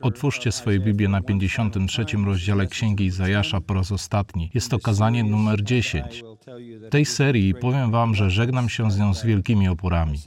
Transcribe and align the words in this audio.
Otwórzcie 0.00 0.52
swoje 0.52 0.80
Biblię 0.80 1.08
na 1.08 1.20
53 1.22 2.04
rozdziale 2.26 2.66
Księgi 2.66 3.04
Izajasza 3.04 3.60
po 3.60 3.74
raz 3.74 3.92
ostatni. 3.92 4.50
Jest 4.54 4.70
to 4.70 4.78
kazanie 4.78 5.24
numer 5.24 5.62
10. 5.64 6.22
W 6.86 6.90
tej 6.90 7.04
serii 7.04 7.54
powiem 7.54 7.90
wam, 7.90 8.14
że 8.14 8.30
żegnam 8.30 8.68
się 8.68 8.90
z 8.90 8.98
nią 8.98 9.14
z 9.14 9.24
wielkimi 9.24 9.68
oporami. 9.68 10.18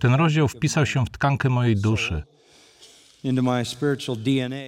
Ten 0.00 0.14
rozdział 0.14 0.48
wpisał 0.48 0.86
się 0.86 1.04
w 1.06 1.10
tkankę 1.10 1.48
mojej 1.48 1.76
duszy, 1.76 2.22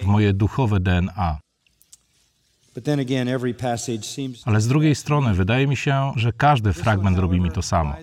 w 0.01 0.05
moje 0.05 0.33
duchowe 0.33 0.79
DNA. 0.79 1.39
Ale 4.45 4.61
z 4.61 4.67
drugiej 4.67 4.95
strony 4.95 5.33
wydaje 5.33 5.67
mi 5.67 5.75
się, 5.77 6.11
że 6.15 6.31
każdy 6.33 6.73
fragment 6.73 7.17
robi 7.17 7.41
mi 7.41 7.51
to 7.51 7.61
samo. 7.61 7.95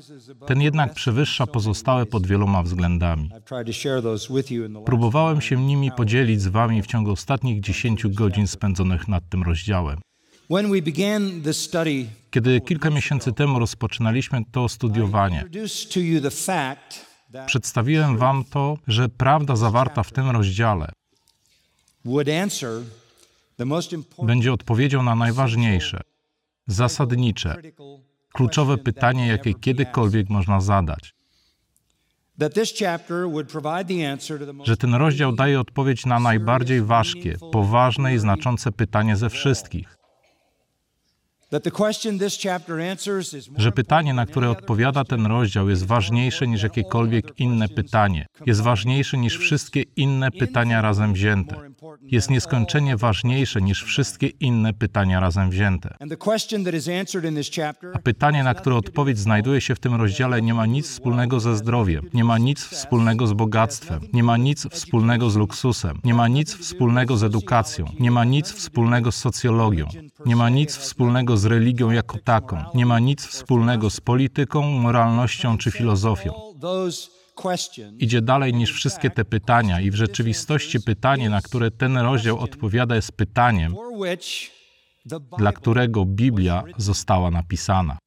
Ten 0.46 0.61
jednak 0.61 0.95
przewyższa 0.95 1.46
pozostałe 1.46 2.06
pod 2.06 2.27
wieloma 2.27 2.62
względami. 2.62 3.30
Próbowałem 4.87 5.41
się 5.41 5.56
nimi 5.56 5.93
podzielić 5.93 6.41
z 6.41 6.48
wami 6.48 6.83
w 6.83 6.87
ciągu 6.87 7.10
ostatnich 7.10 7.60
10 7.60 8.06
godzin 8.06 8.46
spędzonych 8.46 9.09
nad 9.09 9.29
tym 9.29 9.43
rozdziałem. 9.43 10.01
Kiedy 12.30 12.60
kilka 12.60 12.91
miesięcy 12.91 13.32
temu 13.32 13.59
rozpoczynaliśmy 13.59 14.43
to 14.52 14.68
studiowanie, 14.68 15.45
przedstawiłem 17.46 18.18
wam 18.18 18.45
to, 18.45 18.79
że 18.88 19.09
prawda 19.09 19.57
zawarta 19.57 20.02
w 20.02 20.12
tym 20.12 20.30
rozdziale 20.30 20.93
będzie 24.23 24.52
odpowiedzią 24.52 25.02
na 25.02 25.14
najważniejsze, 25.14 26.01
zasadnicze, 26.66 27.56
kluczowe 28.32 28.78
pytanie, 28.78 29.27
jakie 29.27 29.55
kiedykolwiek 29.55 30.28
można 30.28 30.60
zadać. 30.60 31.14
Że 34.65 34.76
ten 34.76 34.95
rozdział 34.95 35.32
daje 35.32 35.60
odpowiedź 35.60 36.07
na 36.07 36.20
najbardziej 36.20 36.82
ważkie, 36.82 37.37
poważne 37.52 38.15
i 38.15 38.18
znaczące 38.18 38.73
pytanie 38.73 39.16
ze 39.16 39.30
wszystkich. 39.30 39.87
that 39.87 39.88
the 39.88 39.88
question 39.88 39.88
this 39.88 39.88
chapter 39.88 40.18
answers 40.20 40.26
is 40.80 41.38
more 41.38 41.40
Że 43.56 43.73
pytanie, 43.73 44.15
na 44.15 44.26
które 44.26 44.51
odpowiada 44.51 45.04
ten 45.04 45.26
rozdział, 45.26 45.68
jest 45.68 45.87
ważniejsze 45.87 46.46
niż 46.46 46.62
jakiekolwiek 46.62 47.24
inne 47.38 47.68
pytanie. 47.68 48.26
Jest 48.46 48.60
ważniejsze 48.60 49.18
niż 49.18 49.38
wszystkie 49.38 49.82
inne 49.96 50.30
pytania 50.30 50.80
razem 50.82 51.12
wzięte. 51.12 51.57
Jest 52.02 52.30
nieskończenie 52.30 52.96
ważniejsze 52.96 53.60
niż 53.62 53.84
wszystkie 53.84 54.26
inne 54.26 54.74
pytania 54.74 55.20
razem 55.20 55.51
wzięte. 55.51 55.95
A 57.95 57.98
pytanie, 57.98 58.45
na 58.45 58.54
które 58.54 58.76
odpowiedź 58.76 59.18
znajduje 59.18 59.60
się 59.60 59.74
w 59.74 59.80
tym 59.80 59.95
rozdziale, 59.95 60.42
nie 60.42 60.54
ma 60.54 60.66
nic 60.66 60.88
wspólnego 60.88 61.40
ze 61.40 61.57
zdrowiem, 61.57 62.09
nie 62.14 62.24
ma 62.24 62.38
nic 62.38 62.64
wspólnego 62.64 63.26
z 63.26 63.32
bogactwem, 63.32 64.00
nie 64.12 64.22
ma 64.22 64.37
nic 64.37 64.66
wspólnego 64.69 65.31
z 65.31 65.37
luksusem, 65.37 66.00
nie 66.04 66.14
ma 66.14 66.28
nic 66.28 66.54
wspólnego 66.54 67.16
z 67.16 67.25
edukacją, 67.25 67.84
nie 68.00 68.10
ma 68.10 68.25
nic 68.25 68.53
wspólnego 68.53 69.12
z 69.12 69.16
socjologią, 69.16 69.87
nie 70.26 70.37
ma 70.37 70.48
nic 70.48 70.76
wspólnego 70.76 71.37
z 71.37 71.40
religią 71.44 71.91
jako 71.91 72.19
taką, 72.19 72.65
nie 72.75 72.87
ma 72.87 72.99
nic 72.99 73.27
wspólnego 73.27 73.91
z 73.91 74.00
polityką, 74.00 74.62
moralnością 74.62 75.59
czy 75.59 75.71
filozofią. 75.71 76.32
Idzie 77.99 78.22
dalej 78.22 78.55
niż 78.55 78.72
wszystkie 78.72 79.10
te 79.10 79.25
pytania 79.25 79.81
i 79.81 79.91
w 79.91 79.94
rzeczywistości 79.94 80.81
pytanie, 80.81 81.31
na 81.31 81.41
które 81.41 81.71
ten 81.71 81.97
rozdział 81.97 82.38
odpowiada, 82.38 82.94
jest 82.94 83.12
pytaniem, 83.12 83.75
dla 85.38 85.53
którego 85.53 86.05
Biblia 86.05 86.62
została 86.77 87.31
napisana. 87.31 87.99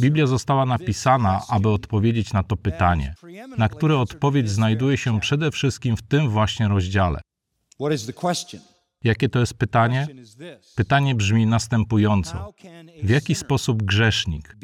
Biblia 0.00 0.26
została 0.26 0.66
napisana, 0.66 1.40
aby 1.48 1.68
odpowiedzieć 1.68 2.32
na 2.32 2.42
to 2.42 2.56
pytanie, 2.56 3.14
na 3.58 3.68
które 3.68 3.98
odpowiedź 3.98 4.50
znajduje 4.50 4.96
się 4.96 5.20
przede 5.20 5.50
wszystkim 5.50 5.96
w 5.96 6.02
tym 6.02 6.30
właśnie 6.30 6.68
rozdziale. 6.68 7.20
Jakie 9.04 9.28
to 9.28 9.40
jest 9.40 9.54
pytanie? 9.54 10.06
Pytanie 10.74 11.14
brzmi 11.14 11.46
następująco: 11.46 12.54
W 13.02 13.10
jaki 13.10 13.34
sposób 13.34 13.82
grzesznik 13.82 14.56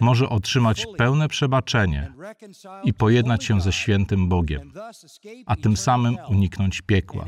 może 0.00 0.28
otrzymać 0.28 0.86
pełne 0.98 1.28
przebaczenie 1.28 2.12
i 2.84 2.94
pojednać 2.94 3.44
się 3.44 3.60
ze 3.60 3.72
świętym 3.72 4.28
Bogiem, 4.28 4.72
a 5.46 5.56
tym 5.56 5.76
samym 5.76 6.16
uniknąć 6.28 6.82
piekła 6.82 7.26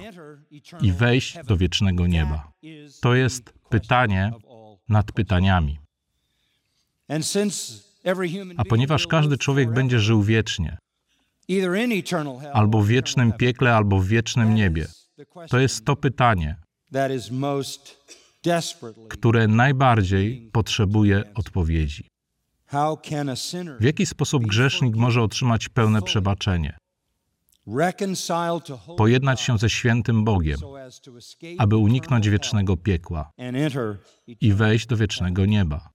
i 0.81 0.93
wejść 0.93 1.39
do 1.45 1.57
wiecznego 1.57 2.07
nieba? 2.07 2.53
To 3.01 3.15
jest 3.15 3.53
pytanie 3.69 4.33
nad 4.89 5.13
pytaniami. 5.13 5.79
A 8.57 8.65
ponieważ 8.65 9.07
każdy 9.07 9.39
człowiek 9.39 9.73
będzie 9.73 10.01
żył 10.01 10.23
wiecznie, 10.23 10.79
albo 12.53 12.83
w 12.83 12.87
wiecznym 12.87 13.33
piekle, 13.33 13.77
albo 13.77 13.99
w 13.99 14.07
wiecznym 14.07 14.55
niebie, 14.55 14.87
to 15.51 15.59
jest 15.59 15.85
to 15.85 15.97
pytanie, 15.97 16.57
które 19.09 19.49
najbardziej 19.49 20.51
potrzebuje 20.53 21.35
odpowiedzi. 21.35 22.09
W 23.81 23.85
jaki 23.85 24.07
sposób 24.07 24.47
grzesznik 24.47 24.97
może 24.97 25.23
otrzymać 25.23 25.69
pełne 25.69 26.03
przebaczenie, 26.03 26.79
pojednać 28.97 29.41
się 29.41 29.59
ze 29.59 29.71
świętym 29.71 30.25
Bogiem, 30.25 30.59
aby 31.59 31.77
uniknąć 31.77 32.29
wiecznego 32.29 32.77
piekła 32.77 33.31
i 34.41 34.53
wejść 34.53 34.87
do 34.87 34.97
wiecznego 34.97 35.47
nieba? 35.47 35.91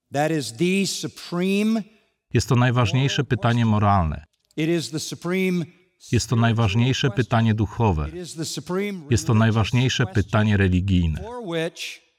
Jest 2.34 2.50
to 2.50 2.56
najważniejsze 2.56 3.24
pytanie 3.24 3.66
moralne. 3.66 4.26
Jest 6.12 6.30
to 6.30 6.36
najważniejsze 6.36 7.10
pytanie 7.10 7.54
duchowe. 7.54 8.10
Jest 9.10 9.28
to 9.28 9.34
najważniejsze 9.34 10.06
pytanie 10.06 10.58
religijne, 10.58 11.24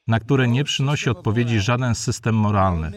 na 0.06 0.20
które 0.20 0.48
nie 0.48 0.64
przynosi 0.64 1.10
odpowiedzi 1.10 1.60
żaden 1.60 1.94
system 1.94 2.34
moralny, 2.34 2.90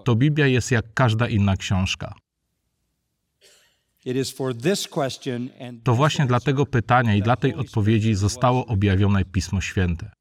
to 0.04 0.16
Biblia 0.16 0.48
jest 0.48 0.72
jak 0.72 0.94
każda 0.94 1.28
inna 1.28 1.58
książka. 1.58 2.16
To 5.84 5.96
właśnie 5.96 6.26
dla 6.26 6.40
tego 6.40 6.66
pytania 6.66 7.16
i 7.16 7.22
dla 7.22 7.36
tej 7.36 7.56
odpowiedzi 7.56 8.16
zostało 8.16 8.66
objawione 8.66 9.26
Pismo 9.26 9.62
Święte. 9.62 10.12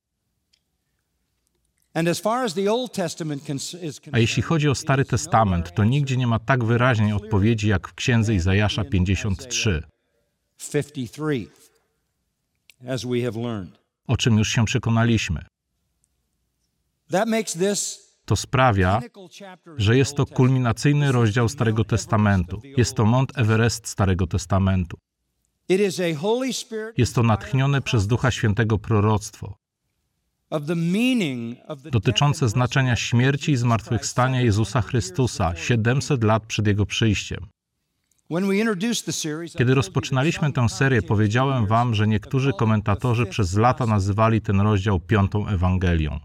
A 4.13 4.19
jeśli 4.19 4.43
chodzi 4.43 4.69
o 4.69 4.75
Stary 4.75 5.05
Testament, 5.05 5.75
to 5.75 5.85
nigdzie 5.85 6.17
nie 6.17 6.27
ma 6.27 6.39
tak 6.39 6.65
wyraźnej 6.65 7.13
odpowiedzi 7.13 7.69
jak 7.69 7.89
w 7.89 7.95
księdze 7.95 8.35
Izajasza 8.35 8.85
53, 8.85 9.83
53 10.61 11.49
as 12.89 13.05
we 13.05 13.23
have 13.23 13.41
learned 13.41 13.81
o 14.07 14.17
czym 14.17 14.39
już 14.39 14.49
się 14.49 14.65
przekonaliśmy. 14.65 15.45
that 17.11 17.29
makes 17.29 17.53
this 17.53 18.11
To 18.25 18.37
sprawia, 18.37 19.01
że 19.77 19.97
jest 19.97 20.17
to 20.17 20.27
kulminacyjny 20.27 21.13
rozdział 21.13 21.49
Starego 21.49 21.85
Testamentu. 21.85 22.63
Jest 22.77 22.95
to 22.95 23.05
Mont 23.05 23.39
Everest 23.39 23.89
Starego 23.89 24.27
Testamentu. 24.27 24.99
it 25.69 25.81
is 25.81 26.01
a 26.01 26.15
Holy 26.19 26.53
Spirit 26.53 26.99
Jest 26.99 27.15
to 27.15 27.23
natchnione 27.23 27.83
przez 27.83 28.07
Ducha 28.07 28.31
Świętego 28.31 28.79
proroctwo 28.79 29.61
of 30.51 30.67
the 30.67 30.77
meaning 30.77 31.59
of 31.69 31.83
the 31.83 31.91
dotyczące 31.91 32.41
death 32.41 32.43
and 32.43 32.53
znaczenia 32.53 32.97
śmierci 32.97 33.53
i 33.53 33.57
zmartwychwstania 33.57 34.41
Jezusa 34.41 34.83
Chrystusa 34.83 35.57
700 35.57 36.25
lat 36.25 36.47
przed 36.47 36.67
Jego 36.67 36.87
przyjściem. 36.87 37.47
Kiedy 39.59 39.75
rozpoczynaliśmy 39.75 40.53
tę 40.53 40.69
serię, 40.69 41.03
powiedziałem 41.03 41.67
wam, 41.67 41.95
że 41.95 42.07
niektórzy 42.09 42.53
komentatorzy 42.53 43.27
przez 43.27 43.57
lata 43.57 43.87
nazywali 43.87 44.41
ten 44.41 44.61
rozdział 44.61 45.01
piątą 45.01 45.49
Ewangelią. 45.49 46.21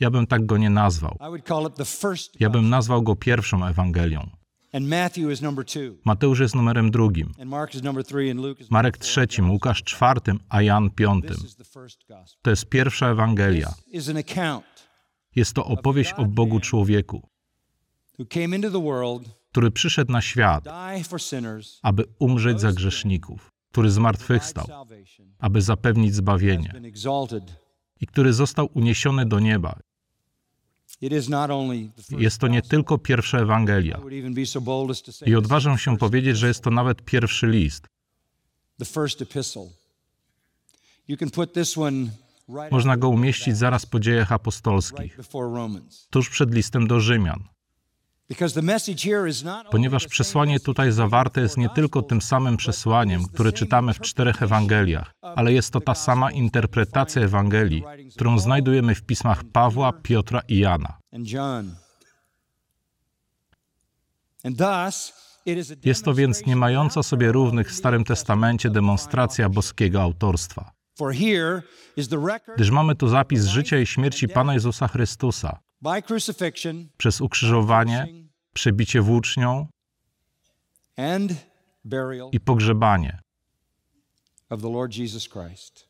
Ja 0.00 0.10
bym 0.10 0.26
tak 0.26 0.46
go 0.46 0.58
nie 0.58 0.70
nazwał. 0.70 1.16
Ja 2.40 2.50
bym 2.50 2.68
nazwał 2.68 3.02
go 3.02 3.16
pierwszą 3.16 3.66
Ewangelią. 3.66 4.30
Mateusz 6.04 6.40
jest 6.40 6.54
numerem 6.54 6.90
drugim, 6.90 7.32
Marek 8.70 8.98
trzecim, 8.98 9.50
Łukasz 9.50 9.82
czwartym, 9.82 10.38
a 10.48 10.62
Jan 10.62 10.90
piątym. 10.90 11.36
To 12.42 12.50
jest 12.50 12.66
pierwsza 12.66 13.08
Ewangelia. 13.10 13.72
Jest 15.36 15.54
to 15.54 15.64
opowieść 15.64 16.12
o 16.16 16.24
Bogu 16.24 16.60
człowieku, 16.60 17.28
który 19.52 19.70
przyszedł 19.70 20.12
na 20.12 20.20
świat, 20.20 20.64
aby 21.82 22.04
umrzeć 22.18 22.60
za 22.60 22.72
grzeszników, 22.72 23.50
który 23.72 23.90
zmartwychwstał, 23.90 24.66
aby 25.38 25.62
zapewnić 25.62 26.14
zbawienie 26.14 26.72
i 28.00 28.06
który 28.06 28.32
został 28.32 28.70
uniesiony 28.74 29.26
do 29.26 29.40
nieba. 29.40 29.78
Jest 32.18 32.38
to 32.38 32.48
nie 32.48 32.62
tylko 32.62 32.98
pierwsza 32.98 33.38
Ewangelia. 33.38 34.00
I 35.26 35.34
odważę 35.34 35.78
się 35.78 35.96
powiedzieć, 35.96 36.38
że 36.38 36.48
jest 36.48 36.62
to 36.62 36.70
nawet 36.70 37.02
pierwszy 37.02 37.46
list. 37.46 37.86
Można 42.70 42.96
go 42.96 43.08
umieścić 43.08 43.56
zaraz 43.56 43.86
po 43.86 44.00
dziejach 44.00 44.32
apostolskich, 44.32 45.18
tuż 46.10 46.30
przed 46.30 46.54
listem 46.54 46.86
do 46.86 47.00
Rzymian, 47.00 47.51
ponieważ 49.70 50.06
przesłanie 50.06 50.60
tutaj 50.60 50.92
zawarte 50.92 51.40
jest 51.40 51.56
nie 51.56 51.68
tylko 51.68 52.02
tym 52.02 52.22
samym 52.22 52.56
przesłaniem, 52.56 53.24
które 53.24 53.52
czytamy 53.52 53.94
w 53.94 54.00
czterech 54.00 54.42
Ewangeliach, 54.42 55.12
ale 55.22 55.52
jest 55.52 55.70
to 55.72 55.80
ta 55.80 55.94
sama 55.94 56.30
interpretacja 56.30 57.22
Ewangelii, 57.22 57.84
którą 58.14 58.38
znajdujemy 58.38 58.94
w 58.94 59.02
pismach 59.02 59.44
Pawła, 59.44 59.92
Piotra 59.92 60.40
i 60.48 60.58
Jana. 60.58 60.98
Jest 65.84 66.04
to 66.04 66.14
więc 66.14 66.46
nie 66.46 66.56
mająca 66.56 67.02
sobie 67.02 67.32
równych 67.32 67.70
w 67.70 67.74
Starym 67.74 68.04
Testamencie 68.04 68.70
demonstracja 68.70 69.48
boskiego 69.48 70.02
autorstwa, 70.02 70.72
gdyż 72.56 72.70
mamy 72.70 72.94
tu 72.94 73.08
zapis 73.08 73.44
życia 73.44 73.78
i 73.78 73.86
śmierci 73.86 74.28
Pana 74.28 74.54
Jezusa 74.54 74.88
Chrystusa. 74.88 75.58
przez 76.96 77.20
ukrzyżowanie, 77.20 78.06
przebicie 78.54 79.00
włócznią 79.00 79.66
i 82.32 82.40
pogrzebanie. 82.40 83.18
of 84.50 84.60
the 84.60 84.68
Lord 84.68 84.96
Jesus 84.96 85.28
Christ. 85.28 85.88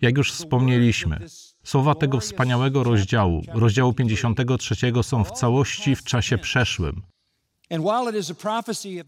Jak 0.02 0.18
już 0.18 0.32
wspomnieliśmy, 0.32 1.20
słowa 1.64 1.96
tego 1.96 2.20
wspaniałego 2.20 2.84
rozdziału, 2.84 3.42
rozdziału 3.54 3.94
53, 3.94 4.76
są 5.04 5.24
w 5.24 5.32
całości 5.32 5.96
w 5.96 6.04
czasie 6.04 6.38
przeszłym. 6.38 7.02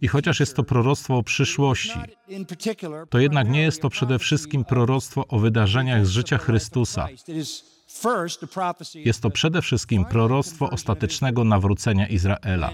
I 0.01 0.07
chociaż 0.07 0.39
jest 0.39 0.55
to 0.55 0.63
proroctwo 0.63 1.17
o 1.17 1.23
przyszłości, 1.23 1.99
to 3.09 3.19
jednak 3.19 3.49
nie 3.49 3.61
jest 3.61 3.81
to 3.81 3.89
przede 3.89 4.19
wszystkim 4.19 4.63
proroctwo 4.63 5.27
o 5.27 5.39
wydarzeniach 5.39 6.05
z 6.05 6.09
życia 6.09 6.37
Chrystusa. 6.37 7.07
Jest 8.95 9.21
to 9.21 9.29
przede 9.29 9.61
wszystkim 9.61 10.05
proroctwo 10.05 10.69
ostatecznego 10.69 11.44
nawrócenia 11.44 12.07
Izraela. 12.07 12.71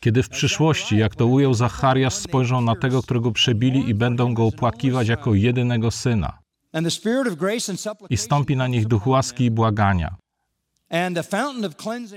Kiedy 0.00 0.22
w 0.22 0.28
przyszłości, 0.28 0.96
jak 0.96 1.14
to 1.14 1.26
ujął 1.26 1.54
Zachariasz, 1.54 2.14
spojrzą 2.14 2.60
na 2.60 2.76
tego, 2.76 3.02
którego 3.02 3.32
przebili 3.32 3.88
i 3.88 3.94
będą 3.94 4.34
go 4.34 4.44
opłakiwać 4.44 5.08
jako 5.08 5.34
jedynego 5.34 5.90
syna. 5.90 6.38
I 8.10 8.16
stąpi 8.16 8.56
na 8.56 8.66
nich 8.66 8.86
duch 8.86 9.06
łaski 9.06 9.44
i 9.44 9.50
błagania. 9.50 10.16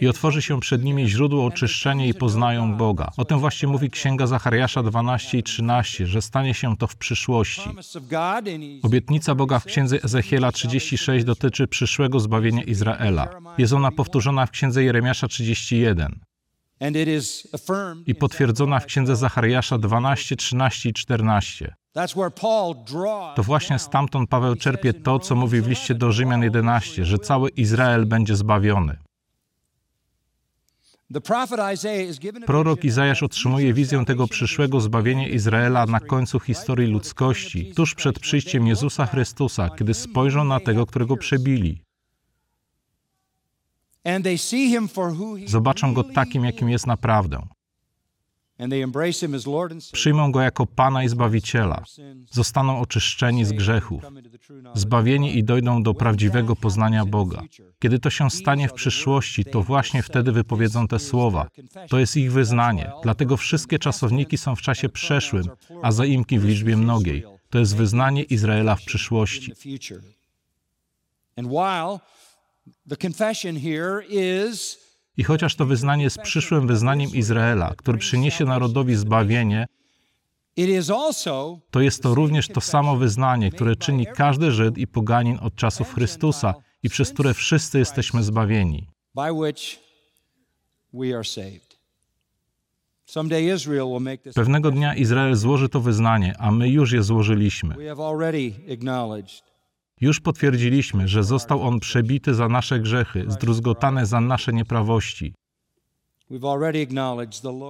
I 0.01 0.07
otworzy 0.07 0.41
się 0.41 0.59
przed 0.59 0.83
nimi 0.83 1.09
źródło 1.09 1.45
oczyszczenia 1.45 2.05
i 2.05 2.13
poznają 2.13 2.77
Boga. 2.77 3.11
O 3.17 3.25
tym 3.25 3.39
właśnie 3.39 3.67
mówi 3.67 3.89
Księga 3.89 4.27
Zachariasza 4.27 4.83
12 4.83 5.37
i 5.37 5.43
13, 5.43 6.07
że 6.07 6.21
stanie 6.21 6.53
się 6.53 6.77
to 6.77 6.87
w 6.87 6.95
przyszłości. 6.95 7.69
Obietnica 8.83 9.35
Boga 9.35 9.59
w 9.59 9.65
Księdze 9.65 10.03
Ezechiela 10.03 10.51
36 10.51 11.25
dotyczy 11.25 11.67
przyszłego 11.67 12.19
zbawienia 12.19 12.63
Izraela. 12.63 13.29
Jest 13.57 13.73
ona 13.73 13.91
powtórzona 13.91 14.45
w 14.45 14.51
Księdze 14.51 14.83
Jeremiasza 14.83 15.27
31 15.27 16.19
and 16.79 16.95
it 16.95 17.07
is 17.07 17.47
affirmed 17.53 18.07
i 18.07 18.15
potwierdzona 18.15 18.79
w 18.79 18.85
Księdze 18.85 19.15
Zachariasza 19.15 19.77
12, 19.77 20.35
13 20.35 20.89
i 20.89 20.93
14. 20.93 21.75
To 23.36 23.44
właśnie 23.44 23.80
stamtąd 23.80 24.30
Paweł 24.30 24.56
czerpie 24.56 24.94
to, 24.94 25.19
co 25.19 25.36
mówi 25.36 25.62
w 25.62 25.68
liście 25.68 25.95
do 25.95 26.12
Rzymian 26.12 26.44
11, 26.44 27.06
że 27.06 27.18
cały 27.18 27.50
Izrael 27.50 28.06
będzie 28.06 28.36
zbawiony. 28.36 28.98
Prorok 32.45 32.84
Izajasz 32.84 33.24
otrzymuje 33.24 33.74
wizję 33.74 34.06
tego 34.06 34.28
przyszłego 34.28 34.81
zbawienia 34.81 35.28
Izraela 35.28 35.86
na 35.86 36.00
końcu 36.00 36.40
historii 36.40 36.88
ludzkości, 36.88 37.74
tuż 37.75 37.95
przed 37.95 38.19
przyjściem 38.19 38.68
Jezusa 38.68 39.06
Chrystusa, 39.06 39.69
kiedy 39.69 39.94
spojrzą 39.94 40.44
na 40.44 40.60
tego, 40.60 40.86
którego 40.86 41.18
przebili. 41.18 41.81
Zobaczą 45.45 45.94
go 45.94 46.04
takim, 46.04 46.45
jakim 46.45 46.69
jest 46.69 46.88
naprawdę. 46.88 47.48
Przyjmą 49.91 50.31
go 50.31 50.41
jako 50.41 50.65
Pana 50.65 51.03
i 51.03 51.09
Zbawiciela. 51.09 51.83
Zostaną 52.31 52.79
oczyszczeni 52.79 53.45
z 53.45 53.51
grzechów, 53.51 54.03
zbawieni 54.73 55.38
i 55.38 55.44
dojdą 55.44 55.83
do 55.83 55.94
prawdziwego 55.94 56.55
poznania 56.55 57.05
Boga. 57.05 57.41
Kiedy 57.79 58.00
to 58.00 58.09
się 58.09 58.29
stanie 58.29 58.67
w 58.67 58.73
przyszłości, 58.73 59.45
to 59.45 59.61
właśnie 59.61 60.03
wtedy 60.03 60.31
wypowiedzą 60.31 60.88
te 60.88 61.00
słowa. 61.00 61.47
To 61.89 62.00
jest 62.00 62.17
ich 62.17 62.31
wyznanie. 62.31 62.91
Dlatego 63.03 63.38
wszystkie 63.38 63.79
czasowniki 63.79 64.38
są 64.38 64.56
w 64.56 64.61
czasie 64.61 64.89
przeszłym, 64.89 65.45
a 65.81 65.91
zaimki 65.91 66.39
w 66.39 66.45
liczbie 66.45 66.77
mnogiej. 66.77 67.23
To 67.49 67.59
jest 67.59 67.75
wyznanie 67.75 68.23
Izraela 68.23 68.75
w 68.75 68.83
przyszłości. 68.85 69.53
And 71.35 71.47
while 71.47 71.99
the 72.89 72.97
confession 73.07 73.59
here 73.59 74.03
is 74.09 74.77
I 75.18 75.24
chociaż 75.24 75.56
to 75.56 75.65
wyznanie 75.65 76.04
jest 76.04 76.18
przyszłym 76.21 76.68
wyznaniem 76.68 77.10
Izraela, 77.13 77.74
który 77.77 77.98
przyniesie 77.98 78.45
narodowi 78.45 78.95
zbawienie, 78.95 79.65
to 81.71 81.81
jest 81.81 82.04
to 82.04 82.15
również 82.15 82.48
to 82.48 82.62
samo 82.62 82.98
wyznanie, 82.98 83.51
które 83.51 83.75
czyni 83.75 84.06
każdy 84.15 84.51
Żyd 84.51 84.77
i 84.77 84.88
poganin 84.88 85.39
od 85.42 85.56
czasów 85.56 85.94
Chrystusa 85.94 86.54
i 86.83 86.89
przez 86.89 87.13
które 87.13 87.33
wszyscy 87.33 87.80
jesteśmy 87.80 88.24
zbawieni. 88.24 88.88
Pewnego 94.35 94.71
dnia 94.71 94.95
Izrael 94.95 95.35
złoży 95.35 95.69
to 95.69 95.80
wyznanie, 95.80 96.35
a 96.40 96.52
my 96.52 96.69
już 96.69 96.92
je 96.92 97.04
złożyliśmy. 97.04 97.76
Już 100.02 100.19
potwierdziliśmy, 100.19 101.07
że 101.07 101.23
został 101.23 101.62
on 101.62 101.80
przebity 101.80 102.33
za 102.33 102.47
nasze 102.47 102.80
grzechy, 102.80 103.26
zdruzgotany 103.28 104.06
za 104.06 104.21
nasze 104.21 104.54
nieprawości. 104.54 105.33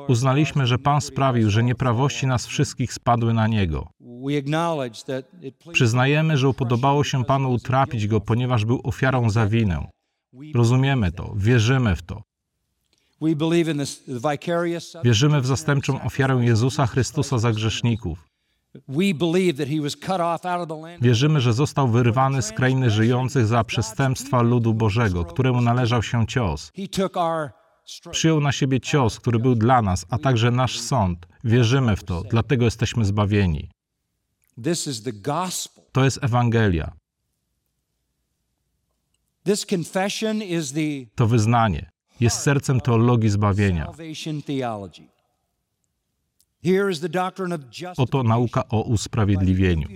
Uznaliśmy, 0.08 0.68
że 0.68 0.78
Pan 0.78 1.02
sprawił, 1.02 1.50
że 1.50 1.64
nieprawości 1.64 2.28
nas 2.28 2.48
wszystkich 2.48 2.94
spadły 2.94 3.34
na 3.34 3.48
Niego. 3.48 3.88
Przyznajemy, 5.72 6.38
że 6.38 6.50
upodobało 6.50 7.04
się 7.04 7.26
Panu 7.26 7.52
utrapić 7.52 8.08
Go, 8.08 8.22
ponieważ 8.22 8.66
był 8.66 8.82
ofiarą 8.84 9.30
za 9.30 9.48
winę. 9.48 9.88
Rozumiemy 10.54 11.12
to, 11.12 11.34
wierzymy 11.36 11.96
w 11.96 12.02
to. 12.02 12.24
Wierzymy 15.04 15.42
w 15.42 15.46
zastępczą 15.46 16.02
ofiarę 16.02 16.36
Jezusa 16.46 16.88
Chrystusa 16.88 17.38
za 17.38 17.52
grzeszników. 17.52 18.33
Wierzymy, 21.02 21.42
że 21.42 21.54
został 21.54 21.88
wyrwany 21.88 22.42
z 22.42 22.52
krainy 22.52 22.90
żyjących 22.90 23.48
za 23.48 23.64
przestępstwa 23.64 24.42
ludu 24.42 24.74
Bożego, 24.74 25.26
któremu 25.26 25.62
należał 25.62 26.04
się 26.04 26.28
cios. 26.28 26.72
Przyjął 28.12 28.42
na 28.42 28.52
siebie 28.52 28.80
cios, 28.80 29.20
który 29.20 29.40
był 29.40 29.56
dla 29.56 29.82
nas, 29.82 30.06
a 30.10 30.18
także 30.18 30.52
nasz 30.52 30.80
sąd. 30.80 31.28
Wierzymy 31.44 31.96
w 31.96 32.04
to, 32.04 32.24
dlatego 32.24 32.66
jesteśmy 32.66 33.06
zbawieni. 33.06 33.70
To 35.92 36.04
jest 36.04 36.24
Ewangelia, 36.24 36.92
to 41.16 41.28
wyznanie. 41.28 41.92
Jest 42.20 42.40
sercem 42.40 42.82
teologii 42.82 43.30
zbawienia. 43.30 43.86
salvation 43.86 44.42
theology. 44.42 45.04
Here 45.04 45.12
is 45.12 45.12
the 45.12 45.12
doctrine 45.12 45.12
of 45.12 45.12
justice. 45.12 46.53
Oto 47.98 48.24
nauka 48.24 48.68
o 48.70 48.82
usprawiedliwieniu. 48.82 49.88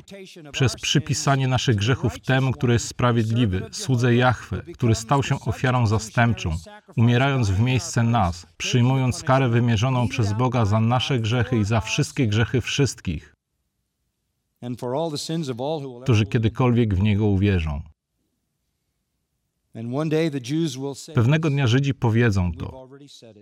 Przez 0.52 0.76
przypisanie 0.76 1.48
naszych 1.48 1.76
grzechów 1.76 2.20
temu, 2.20 2.52
który 2.52 2.74
jest 2.74 2.88
sprawiedliwy, 2.88 3.66
słudze 3.72 4.16
Jahwe, 4.16 4.62
który 4.74 4.96
stał 4.96 5.24
się 5.24 5.40
ofiarą 5.40 5.88
zastępczą, 5.88 6.56
umierając 6.98 7.50
w 7.50 7.60
miejsce 7.60 8.04
nas, 8.04 8.48
przyjmując 8.58 9.24
karę 9.24 9.50
wymierzoną 9.50 10.08
przez 10.08 10.34
Boga 10.34 10.66
za 10.66 10.80
nasze 10.80 11.20
grzechy 11.20 11.58
i 11.58 11.66
za 11.66 11.82
wszystkie 11.82 12.28
grzechy 12.28 12.62
wszystkich, 12.62 13.36
którzy 16.04 16.26
kiedykolwiek 16.26 16.96
w 16.96 17.02
Niego 17.02 17.26
uwierzą. 17.26 17.82
Pewnego 21.16 21.50
dnia 21.50 21.68
Żydzi 21.68 21.94
powiedzą 21.94 22.52
to, 22.54 22.88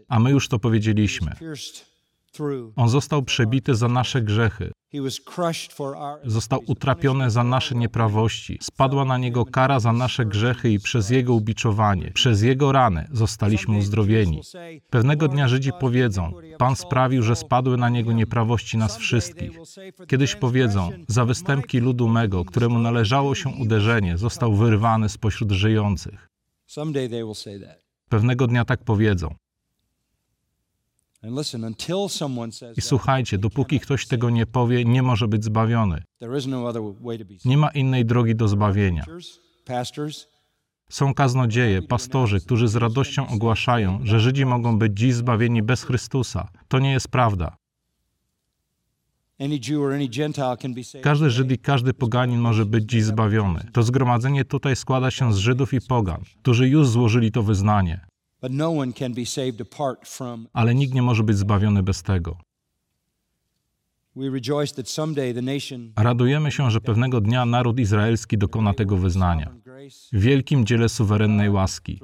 a 0.07 0.19
my 0.19 0.31
już 0.31 0.47
to 0.47 0.59
powiedzieliśmy. 0.59 1.31
On 2.75 2.89
został 2.89 3.23
przebity 3.23 3.75
za 3.75 3.87
nasze 3.87 4.21
grzechy, 4.21 4.71
został 6.25 6.61
utrapiony 6.67 7.31
za 7.31 7.43
nasze 7.43 7.75
nieprawości, 7.75 8.59
spadła 8.61 9.05
na 9.05 9.17
niego 9.17 9.45
kara 9.45 9.79
za 9.79 9.93
nasze 9.93 10.25
grzechy 10.25 10.71
i 10.71 10.79
przez 10.79 11.09
jego 11.09 11.33
ubiczowanie, 11.33 12.11
przez 12.11 12.41
jego 12.41 12.71
rany 12.71 13.07
zostaliśmy 13.11 13.77
uzdrowieni. 13.77 14.41
Pewnego 14.89 15.27
dnia 15.27 15.47
Żydzi 15.47 15.71
powiedzą: 15.79 16.31
Pan 16.57 16.75
sprawił, 16.75 17.23
że 17.23 17.35
spadły 17.35 17.77
na 17.77 17.89
niego 17.89 18.11
nieprawości 18.11 18.77
nas 18.77 18.97
wszystkich. 18.97 19.51
Kiedyś 20.07 20.35
powiedzą: 20.35 20.89
Za 21.07 21.25
występki 21.25 21.79
ludu 21.79 22.07
mego, 22.07 22.45
któremu 22.45 22.79
należało 22.79 23.35
się 23.35 23.49
uderzenie, 23.49 24.17
został 24.17 24.55
wyrwany 24.55 25.09
spośród 25.09 25.51
żyjących. 25.51 26.29
Pewnego 28.09 28.47
dnia 28.47 28.65
tak 28.65 28.83
powiedzą. 28.83 29.35
I 32.77 32.81
słuchajcie, 32.81 33.37
dopóki 33.37 33.79
ktoś 33.79 34.07
tego 34.07 34.29
nie 34.29 34.45
powie, 34.45 34.85
nie 34.85 35.03
może 35.03 35.27
być 35.27 35.43
zbawiony. 35.43 36.03
no. 37.45 37.49
Nie 37.49 37.57
ma 37.57 37.69
innej 37.69 38.05
drogi 38.05 38.35
do 38.35 38.47
zbawienia. 38.47 39.03
Są 40.89 41.13
kaznodzieje, 41.13 41.81
pastorzy, 41.81 42.39
którzy 42.39 42.67
z 42.67 42.75
radością 42.75 43.27
ogłaszają, 43.27 43.99
że 44.03 44.19
Żydzi 44.19 44.45
mogą 44.45 44.79
być 44.79 44.97
dziś 44.97 45.13
zbawieni 45.13 45.63
bez 45.63 45.83
Chrystusa. 45.83 46.47
To 46.67 46.79
nie 46.79 46.91
jest 46.91 47.07
prawda. 47.07 47.55
Każdy 51.01 51.29
Żyd 51.29 51.51
i 51.51 51.57
każdy 51.57 51.93
poganin 51.93 52.39
może 52.39 52.65
być 52.65 52.85
dziś 52.89 53.03
zbawiony. 53.03 53.69
To 53.73 53.83
zgromadzenie 53.83 54.45
tutaj 54.45 54.75
składa 54.75 55.11
się 55.11 55.33
z 55.33 55.37
Żydów 55.37 55.73
i 55.73 55.81
pogan, 55.81 56.21
którzy 56.41 56.67
już 56.69 56.87
złożyli 56.87 57.31
to 57.31 57.43
wyznanie, 57.43 58.05
No 60.19 60.37
ale 60.53 60.75
nikt 60.75 60.93
nie 60.93 61.01
może 61.01 61.23
być 61.23 61.37
zbawiony 61.37 61.83
bez 61.83 62.03
tego. 62.03 62.37
Radujemy 65.97 66.51
się, 66.51 66.71
że 66.71 66.81
pewnego 66.81 67.21
dnia 67.21 67.45
naród 67.45 67.79
izraelski 67.79 68.37
dokona 68.37 68.73
tego 68.73 68.97
wyznania. 68.97 69.55
W 70.13 70.19
wielkim 70.19 70.65
dziele 70.65 70.89
suwerennej 70.89 71.49
łaski. 71.49 71.99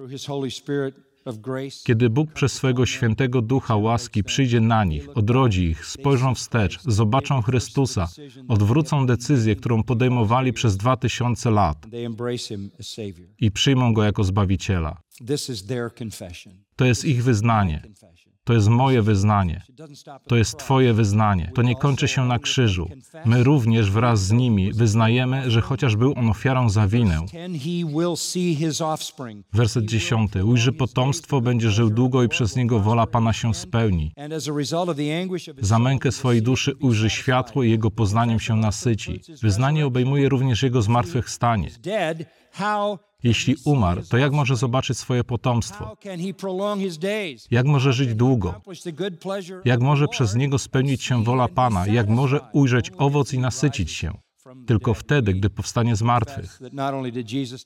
Kiedy 1.86 2.10
Bóg 2.10 2.34
przez 2.34 2.54
swego 2.54 2.86
świętego 2.86 3.42
ducha 3.42 3.76
łaski 3.76 4.24
przyjdzie 4.24 4.60
na 4.62 4.84
nich, 4.84 5.18
odrodzi 5.18 5.64
ich, 5.64 5.86
spojrzą 5.86 6.36
wstecz, 6.36 6.80
zobaczą 6.82 7.42
Chrystusa, 7.42 8.08
odwrócą 8.48 9.06
decyzję, 9.06 9.56
którą 9.56 9.84
podejmowali 9.84 10.54
przez 10.54 10.78
dwa 10.78 10.98
tysiące 10.98 11.52
lat 11.52 11.88
i 13.40 13.52
przyjmą 13.52 13.94
Go 13.94 14.04
jako 14.04 14.24
Zbawiciela. 14.24 15.02
To 16.76 16.86
jest 16.86 17.06
ich 17.06 17.24
wyznanie. 17.24 17.82
To 18.44 18.54
jest 18.54 18.68
moje 18.68 19.02
wyznanie. 19.02 19.64
To 20.28 20.36
jest 20.36 20.58
Twoje 20.58 20.94
wyznanie. 20.94 21.52
To 21.56 21.62
nie 21.62 21.76
kończy 21.76 22.08
się 22.08 22.26
na 22.26 22.40
krzyżu. 22.40 22.90
My 23.26 23.44
również 23.44 23.92
wraz 23.92 24.26
z 24.26 24.32
nimi 24.32 24.74
wyznajemy, 24.74 25.52
że 25.52 25.62
chociaż 25.62 25.96
był 25.96 26.14
on 26.18 26.30
ofiarą 26.30 26.70
za 26.70 26.88
winę. 26.88 27.26
Werset 29.54 29.86
dziesiąty. 29.86 30.46
Ujrzy 30.46 30.72
potomstwo, 30.72 31.42
będzie 31.42 31.72
żył 31.72 31.90
długo 31.90 32.24
i 32.24 32.30
przez 32.30 32.56
niego 32.56 32.80
wola 32.80 33.08
Pana 33.08 33.34
się 33.34 33.54
spełni. 33.54 34.14
Za 35.60 35.80
mękę 35.80 36.12
swojej 36.12 36.42
duszy 36.42 36.76
ujrzy 36.76 37.10
światło 37.10 37.64
i 37.64 37.70
jego 37.70 37.92
poznaniem 37.92 38.40
się 38.40 38.56
nasyci. 38.56 39.22
Wyznanie 39.42 39.86
obejmuje 39.86 40.30
również 40.30 40.64
jego 40.64 40.82
zmartwychwstanie. 40.82 41.70
Jeśli 43.24 43.56
umarł, 43.66 44.02
to 44.10 44.18
jak 44.18 44.32
może 44.32 44.56
zobaczyć 44.56 44.98
swoje 44.98 45.24
potomstwo? 45.24 45.98
Jak 47.52 47.66
może 47.66 47.94
żyć 47.94 48.16
długo? 48.16 48.62
Jak 49.66 49.82
może 49.82 50.08
przez 50.08 50.36
niego 50.36 50.60
spełnić 50.60 51.04
się 51.04 51.24
wola 51.24 51.48
Pana? 51.48 51.88
Jak 51.88 52.10
może 52.10 52.40
ujrzeć 52.54 52.92
owoc 52.98 53.34
i 53.34 53.40
nasycić 53.40 53.92
się? 53.92 54.14
Tylko 54.68 54.94
wtedy, 54.94 55.34
gdy 55.34 55.50
powstanie 55.50 55.96
z 55.96 56.02
martwych. 56.02 56.60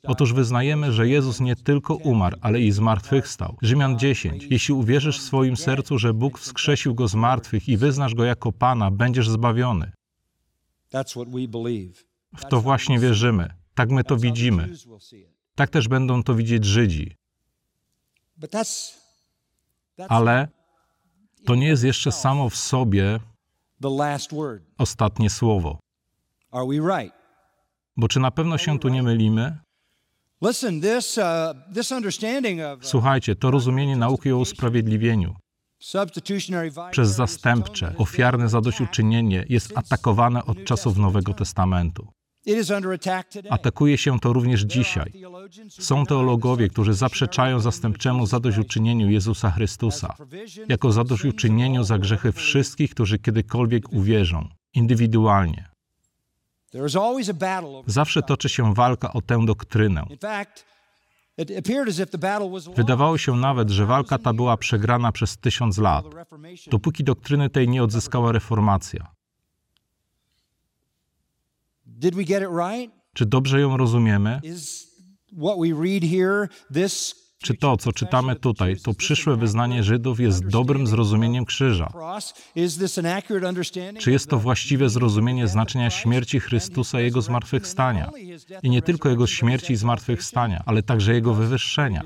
Otóż 0.03 0.33
wyznajemy, 0.33 0.93
że 0.93 1.07
Jezus 1.07 1.39
nie 1.39 1.55
tylko 1.55 1.95
umarł, 1.95 2.37
ale 2.41 2.61
i 2.61 2.71
zmartwychwstał. 2.71 3.57
Rzymian 3.61 3.99
10. 3.99 4.47
Jeśli 4.49 4.73
uwierzysz 4.73 5.19
w 5.19 5.23
swoim 5.23 5.57
sercu, 5.57 5.99
że 5.99 6.13
Bóg 6.13 6.39
wskrzesił 6.39 6.95
go 6.95 7.07
z 7.07 7.15
martwych 7.15 7.69
i 7.69 7.77
wyznasz 7.77 8.15
go 8.15 8.23
jako 8.23 8.51
Pana, 8.51 8.91
będziesz 8.91 9.29
zbawiony. 9.29 9.91
W 12.37 12.45
to 12.49 12.61
właśnie 12.61 12.99
wierzymy. 12.99 13.49
Tak 13.75 13.91
my 13.91 14.03
to 14.03 14.17
widzimy. 14.17 14.69
Tak 15.55 15.69
też 15.69 15.87
będą 15.87 16.23
to 16.23 16.35
widzieć 16.35 16.65
Żydzi. 16.65 17.15
Ale 20.09 20.47
to 21.45 21.55
nie 21.55 21.67
jest 21.67 21.83
jeszcze 21.83 22.11
samo 22.11 22.49
w 22.49 22.55
sobie 22.55 23.19
ostatnie 24.77 25.29
słowo. 25.29 25.79
Bo 27.97 28.07
czy 28.07 28.19
na 28.19 28.31
pewno 28.31 28.57
się 28.57 28.79
tu 28.79 28.89
nie 28.89 29.03
mylimy? 29.03 29.57
Uh, 30.41 30.49
uh, 30.49 30.55
Słuchajcie, 32.81 33.35
to 33.35 33.51
rozumienie 33.51 33.97
nauki 33.97 34.31
o 34.31 34.37
usprawiedliwieniu 34.37 35.35
przez 36.91 37.09
zastępcze, 37.09 37.93
ofiarne 37.97 38.49
zadośćuczynienie 38.49 39.45
jest 39.49 39.77
atakowane 39.77 40.45
od 40.45 40.63
czasów 40.63 40.97
Nowego 40.97 41.33
Testamentu. 41.33 42.14
Atakuje 43.49 43.97
się 43.97 44.19
to 44.19 44.33
również 44.33 44.61
dzisiaj. 44.61 45.11
Są 45.69 46.05
teologowie, 46.05 46.69
którzy 46.69 46.93
zaprzeczają 46.93 47.59
zastępczemu 47.59 48.25
zadośćuczynieniu 48.25 49.09
Jezusa 49.09 49.51
Chrystusa 49.51 50.15
jako 50.67 50.91
zadośćuczynieniu 50.91 51.83
za 51.83 51.99
grzechy 51.99 52.31
wszystkich, 52.31 52.91
którzy 52.91 53.19
kiedykolwiek 53.19 53.93
uwierzą, 53.93 54.49
indywidualnie. 54.73 55.69
Zawsze 57.85 58.21
toczy 58.21 58.49
się 58.49 58.73
walka 58.73 59.13
o 59.13 59.21
tę 59.21 59.45
doktrynę. 59.45 60.05
Wydawało 62.75 63.17
się 63.17 63.35
nawet, 63.35 63.69
że 63.69 63.85
walka 63.85 64.17
ta 64.17 64.33
była 64.33 64.57
przegrana 64.57 65.11
przez 65.11 65.37
tysiąc 65.37 65.77
lat, 65.77 66.05
dopóki 66.67 67.03
doktryny 67.03 67.49
tej 67.49 67.69
nie 67.69 67.83
odzyskała 67.83 68.31
reformacja. 68.31 69.15
Did 71.84 71.84
we 71.84 71.84
get 71.84 71.84
it 71.84 71.84
right? 71.84 71.84
Czy 73.13 73.25
dobrze 73.25 73.59
ją 73.61 73.77
rozumiemy? 73.77 74.39
Is 74.43 74.87
what 75.37 75.57
we 75.59 75.73
read 75.83 76.03
here 76.03 76.47
this 76.73 77.24
Czy 77.45 77.53
to, 77.53 77.77
co 77.77 77.91
czytamy 77.91 78.35
tutaj, 78.35 78.75
to 78.83 78.93
przyszłe 78.93 79.35
wyznanie 79.35 79.83
Żydów 79.83 80.19
jest 80.19 80.47
dobrym 80.47 80.87
zrozumieniem 80.87 81.45
krzyża? 81.45 81.91
Czy 83.99 84.11
jest 84.11 84.29
to 84.29 84.39
właściwe 84.39 84.89
zrozumienie 84.89 85.47
znaczenia 85.47 85.89
śmierci 85.89 86.39
Chrystusa 86.39 87.01
i 87.01 87.03
Jego 87.03 87.21
zmartwychwstania? 87.21 88.11
I 88.63 88.69
nie 88.69 88.81
tylko 88.81 89.09
Jego 89.09 89.27
śmierci 89.27 89.73
i 89.73 89.75
zmartwychwstania, 89.75 90.63
ale 90.65 90.83
także 90.83 91.13
Jego 91.13 91.33
wywyższenia. 91.33 92.03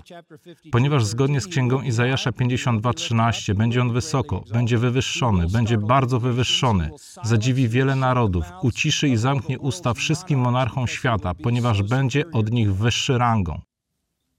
Ponieważ 0.72 1.06
zgodnie 1.06 1.42
z 1.42 1.48
Księgą 1.48 1.82
Izajasza 1.82 2.32
52:13 2.32 3.54
będzie 3.54 3.82
On 3.82 3.94
wysoko, 3.94 4.44
będzie 4.54 4.78
wywyższony, 4.78 5.48
będzie 5.48 5.78
bardzo 5.78 6.20
wywyższony, 6.20 6.90
zadziwi 7.24 7.70
wiele 7.70 7.96
narodów, 7.96 8.46
uciszy 8.62 9.08
i 9.08 9.18
zamknie 9.18 9.60
usta 9.60 9.94
wszystkim 9.94 10.40
monarchom 10.40 10.88
świata, 10.88 11.34
ponieważ 11.34 11.84
będzie 11.84 12.32
od 12.32 12.52
nich 12.52 12.76
wyższy 12.76 13.18
rangą. 13.18 13.62
That 13.62 13.68
speaks 13.68 13.68
not 13.70 14.08
only 14.10 14.38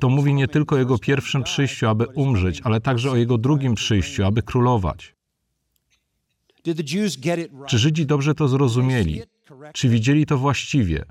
To 0.00 0.08
mówi 0.08 0.34
nie 0.34 0.48
tylko 0.48 0.74
o 0.76 0.78
Jego 0.78 0.98
pierwszym 0.98 1.42
przyjściu, 1.42 1.88
aby 1.88 2.06
umrzeć, 2.06 2.60
ale 2.64 2.80
także 2.80 3.10
o 3.10 3.16
Jego 3.16 3.38
drugim 3.38 3.74
przyjściu, 3.74 4.24
aby 4.24 4.42
królować. 4.42 5.14
Czy 7.66 7.78
Żydzi 7.78 8.06
dobrze 8.06 8.34
to 8.34 8.48
zrozumieli? 8.48 9.22
Czy 9.72 9.88
widzieli 9.88 10.26
to 10.26 10.38
właściwie? 10.38 11.04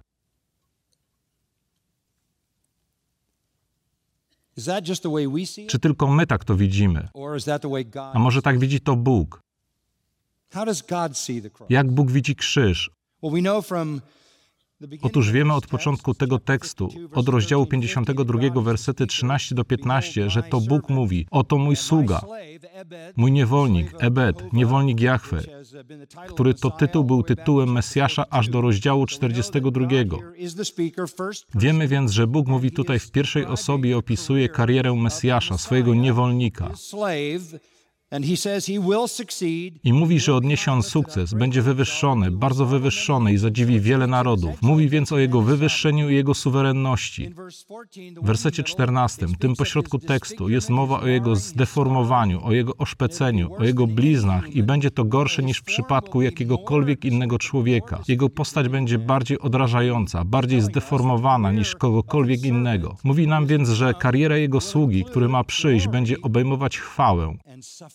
Czy 5.67 5.79
tylko 5.79 6.07
my 6.07 6.27
tak 6.27 6.45
to 6.45 6.55
widzimy? 6.55 7.07
A 8.13 8.19
może 8.19 8.41
tak 8.41 8.59
widzi 8.59 8.79
to 8.81 8.95
Bóg? 8.95 9.41
Jak 11.69 11.91
Bóg 11.91 12.11
widzi 12.11 12.35
krzyż? 12.35 12.89
Otóż 15.01 15.31
wiemy 15.31 15.53
od 15.53 15.67
początku 15.67 16.13
tego 16.13 16.39
tekstu, 16.39 16.87
52, 16.87 17.19
od 17.19 17.27
rozdziału 17.27 17.65
verse 17.65 17.81
13, 17.87 18.13
52, 18.13 18.61
wersety 18.61 19.07
13 19.07 19.55
do 19.55 19.65
15, 19.65 20.29
że 20.29 20.43
to 20.43 20.61
Bóg 20.61 20.89
mówi: 20.89 21.27
Oto 21.31 21.57
mój 21.57 21.75
sługa, 21.75 22.21
mój 23.15 23.31
niewolnik, 23.31 23.93
Ebed, 23.99 24.53
niewolnik 24.53 25.01
Jahwe, 25.01 25.41
który 26.27 26.53
to 26.53 26.71
tytuł 26.71 27.03
był 27.03 27.23
tytułem 27.23 27.71
Mesjasza 27.71 28.25
aż 28.29 28.49
do 28.49 28.61
rozdziału 28.61 29.05
42. 29.05 29.87
Wiemy 31.55 31.87
więc, 31.87 32.11
że 32.11 32.27
Bóg 32.27 32.47
mówi 32.47 32.71
tutaj 32.71 32.99
w 32.99 33.11
pierwszej 33.11 33.45
osobie 33.45 33.89
i 33.89 33.93
opisuje 33.93 34.49
karierę 34.49 34.95
Mesjasza, 34.95 35.57
swojego 35.57 35.95
niewolnika. 35.95 36.71
I 39.83 39.93
mówi, 39.93 40.19
że 40.19 40.35
odniesie 40.35 40.71
on 40.71 40.83
sukces, 40.83 41.33
będzie 41.33 41.61
wywyższony, 41.61 42.31
bardzo 42.31 42.65
wywyższony 42.65 43.33
i 43.33 43.37
zadziwi 43.37 43.79
wiele 43.79 44.07
narodów. 44.07 44.61
Mówi 44.61 44.89
więc 44.89 45.11
o 45.11 45.17
jego 45.17 45.41
wywyższeniu 45.41 46.09
i 46.09 46.15
jego 46.15 46.33
suwerenności. 46.33 47.23
In 47.23 47.33
verse 47.33 47.65
14, 47.65 48.15
the 48.15 48.21
W 48.21 48.25
wersecie 48.25 48.63
14, 48.63 49.27
tym 49.39 49.55
pośrodku 49.55 49.99
tekstu, 49.99 50.49
jest 50.49 50.69
mowa 50.69 50.99
o 50.99 51.07
jego 51.07 51.35
zdeformowaniu, 51.35 52.45
o 52.45 52.51
jego 52.51 52.77
oszpeceniu, 52.77 53.53
o 53.53 53.63
jego 53.63 53.87
bliznach 53.87 54.55
i 54.55 54.63
będzie 54.63 54.91
to 54.91 55.05
gorsze 55.05 55.43
niż 55.43 55.57
w 55.57 55.63
przypadku 55.63 56.21
jakiegokolwiek 56.21 57.05
innego 57.05 57.37
człowieka. 57.37 58.01
Jego 58.07 58.29
postać 58.29 58.67
będzie 58.67 58.97
bardziej 58.97 59.39
odrażająca, 59.39 60.25
bardziej 60.25 60.61
zdeformowana 60.61 61.51
niż 61.51 61.75
kogokolwiek 61.75 62.45
innego. 62.45 62.95
Mówi 63.03 63.27
nam 63.27 63.45
więc, 63.47 63.69
że 63.69 63.93
kariera 63.93 64.37
jego 64.37 64.61
sługi, 64.61 65.05
który 65.05 65.29
ma 65.29 65.43
przyjść, 65.43 65.87
będzie 65.87 66.21
obejmować 66.21 66.77
chwałę. 66.77 67.37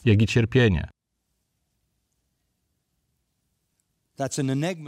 Jak 0.06 0.22
i 0.22 0.26
cierpienie. 0.26 0.88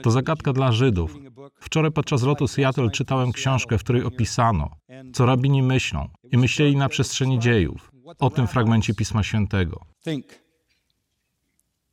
To 0.03 0.11
zagadka 0.11 0.53
dla 0.53 0.73
Żydów. 0.73 1.17
Wczoraj 1.61 1.93
podczas 1.93 2.23
lotu 2.23 2.49
Seattle 2.49 2.91
czytałem 2.91 3.33
książkę, 3.33 3.79
w 3.79 3.85
której 3.85 4.05
opisano, 4.05 4.71
co 5.15 5.27
rabini 5.27 5.63
myślą 5.63 6.09
i 6.33 6.39
myśleli 6.39 6.77
na 6.77 6.89
przestrzeni 6.89 7.39
dziejów 7.39 7.91
o 8.19 8.31
tym 8.31 8.47
fragmencie 8.47 8.95
Pisma 8.95 9.23
Świętego. 9.23 9.81
Think 10.05 10.25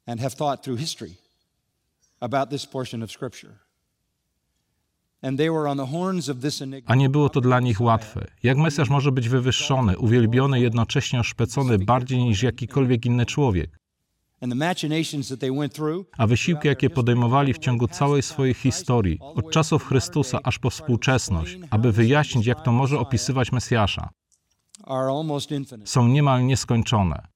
and 0.05 0.21
have 0.21 0.35
thought 0.35 0.63
through 0.63 0.79
history 0.79 1.15
about 2.19 2.49
this 2.49 2.65
portion 2.65 3.03
of 3.03 3.11
Scripture. 3.11 3.51
And 3.51 3.53
they 3.53 3.59
were 3.59 3.61
on 3.61 3.61
the 3.61 3.63
horns 3.63 3.63
of 4.21 4.71
this 4.71 5.13
enigma. 5.13 5.14
A 6.85 6.95
nie 6.95 7.09
było 7.09 7.29
to 7.29 7.41
dla 7.41 7.59
nich 7.59 7.81
łatwe. 7.81 8.27
Jak 8.43 8.57
Mesjasz 8.57 8.89
może 8.89 9.11
być 9.11 9.29
wywyższony, 9.29 9.97
uwielbiony, 9.97 10.59
jednocześnie 10.59 11.19
oszpecony 11.19 11.79
bardziej 11.79 12.23
niż 12.23 12.43
jakikolwiek 12.43 13.05
inny 13.05 13.25
człowiek? 13.25 13.79
A 16.17 16.27
wysiłki, 16.27 16.67
jakie 16.67 16.89
podejmowali 16.89 17.53
w 17.53 17.57
ciągu 17.57 17.87
całej 17.87 18.21
swojej 18.21 18.53
historii, 18.53 19.19
od 19.21 19.51
czasów 19.51 19.85
Chrystusa 19.85 20.39
aż 20.43 20.59
po 20.59 20.69
współczesność, 20.69 21.57
aby 21.69 21.91
wyjaśnić, 21.91 22.45
jak 22.45 22.61
to 22.61 22.71
może 22.71 22.99
opisywać 22.99 23.51
Mesjasza, 23.51 24.09
są 25.85 26.07
niemal 26.07 26.45
nieskończone. 26.45 27.34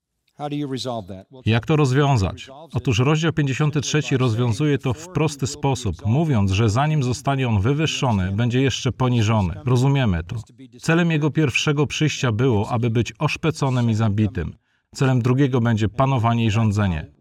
Jak 1.46 1.66
to 1.66 1.76
rozwiązać? 1.76 2.50
Otóż 2.74 3.00
rozdział 3.00 3.34
53 3.34 4.18
rozwiązuje 4.18 4.78
to 4.78 4.94
w 4.94 5.10
prosty 5.10 5.48
sposób, 5.48 6.06
mówiąc, 6.06 6.52
że 6.52 6.70
zanim 6.70 7.04
zostanie 7.04 7.48
on 7.48 7.62
wywyższony, 7.62 8.32
będzie 8.32 8.62
jeszcze 8.62 8.92
poniżony. 8.92 9.54
Rozumiemy 9.66 10.24
to. 10.24 10.36
Celem 10.80 11.12
jego 11.12 11.32
pierwszego 11.32 11.88
przyjścia 11.88 12.32
było, 12.32 12.70
aby 12.70 12.90
być 12.90 13.14
oszpeconym 13.20 13.90
i 13.90 13.94
zabitym. 13.94 14.56
Celem 14.96 15.22
drugiego 15.22 15.62
będzie 15.62 15.90
panowanie 15.90 16.46
i 16.46 16.52
rządzenie. 16.52 17.12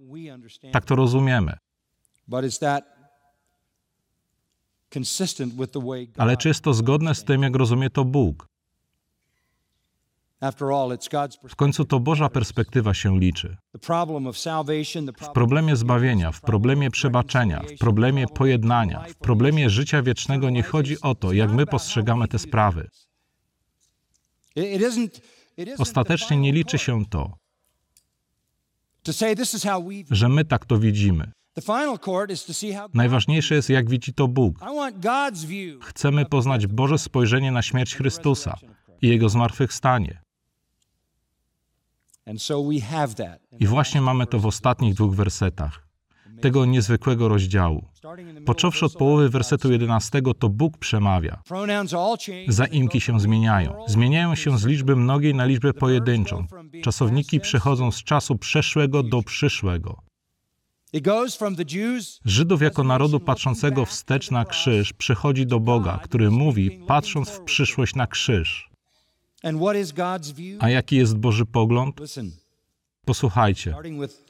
Tak 0.72 0.84
to 0.84 0.96
rozumiemy. 0.96 1.52
Ale 6.16 6.36
czy 6.36 6.48
jest 6.48 6.60
to 6.60 6.74
zgodne 6.74 7.14
z 7.14 7.24
tym, 7.24 7.42
jak 7.42 7.56
rozumie 7.56 7.90
to 7.90 8.04
Bóg? 8.04 8.48
W 11.48 11.56
końcu 11.56 11.84
to 11.84 12.00
Boża 12.00 12.28
perspektywa 12.28 12.94
się 12.94 13.18
liczy. 13.18 13.56
W 13.74 13.80
problem 13.80 14.32
problemie 15.34 15.76
zbawienia, 15.76 16.32
w 16.32 16.40
problemie 16.40 16.90
przebaczenia, 16.90 17.62
w 17.62 17.78
problemie 17.78 18.26
pojednania, 18.26 19.04
w 19.08 19.14
problemie 19.14 19.70
życia 19.70 20.02
wiecznego 20.02 20.50
nie 20.50 20.62
chodzi 20.62 21.00
o 21.00 21.14
to, 21.14 21.32
jak 21.32 21.52
my 21.52 21.66
postrzegamy 21.66 22.28
te 22.28 22.38
sprawy. 22.38 22.88
Ostatecznie 25.78 26.36
nie 26.36 26.52
liczy 26.52 26.78
się 26.78 27.06
to, 27.06 27.32
że 30.10 30.28
my 30.28 30.44
tak 30.44 30.66
to 30.66 30.78
widzimy. 30.78 31.32
Najważniejsze 32.94 33.54
jest, 33.54 33.70
jak 33.70 33.90
widzi 33.90 34.14
to 34.14 34.28
Bóg. 34.28 34.58
Chcemy 35.82 36.26
poznać 36.26 36.66
Boże 36.66 36.98
spojrzenie 36.98 37.52
na 37.52 37.62
śmierć 37.62 37.94
Chrystusa 37.94 38.56
i 39.02 39.08
Jego 39.08 39.28
zmartwychwstanie. 39.28 40.20
And 40.26 40.26
so 40.26 40.26
we 40.26 40.26
have 41.98 42.06
that. 42.06 42.17
I 43.60 43.66
właśnie 43.66 44.00
mamy 44.00 44.26
to 44.26 44.38
w 44.38 44.46
ostatnich 44.46 44.94
dwóch 44.94 45.14
wersetach 45.14 45.88
tego 46.40 46.64
niezwykłego 46.64 47.28
rozdziału. 47.28 47.88
Począwszy 48.46 48.86
od 48.86 48.94
połowy 48.94 49.28
wersetu 49.28 49.72
11, 49.72 50.22
to 50.38 50.48
Bóg 50.48 50.78
przemawia. 50.78 51.42
Zaimki 52.48 53.00
się 53.00 53.20
zmieniają. 53.20 53.84
Zmieniają 53.86 54.34
się 54.34 54.58
z 54.58 54.66
liczby 54.66 54.96
mnogiej 54.96 55.34
na 55.34 55.44
liczbę 55.44 55.72
pojedynczą. 55.72 56.46
Czasowniki 56.82 57.40
przechodzą 57.40 57.90
z 57.90 58.04
czasu 58.04 58.36
przeszłego 58.36 59.02
do 59.02 59.22
przyszłego. 59.22 60.02
Żydów 62.24 62.62
jako 62.62 62.84
narodu 62.84 63.20
patrzącego 63.20 63.84
wstecz 63.84 64.30
na 64.30 64.44
krzyż 64.44 64.92
przychodzi 64.92 65.46
do 65.46 65.60
Boga, 65.60 65.98
który 66.02 66.30
mówi, 66.30 66.70
patrząc 66.86 67.30
w 67.30 67.40
przyszłość 67.40 67.94
na 67.94 68.06
krzyż. 68.06 68.70
A 70.60 70.68
jaki 70.68 70.96
jest 70.96 71.16
Boży 71.16 71.46
pogląd? 71.46 72.00
Posłuchajcie. 73.04 73.70
starting 73.70 74.00
with 74.00 74.24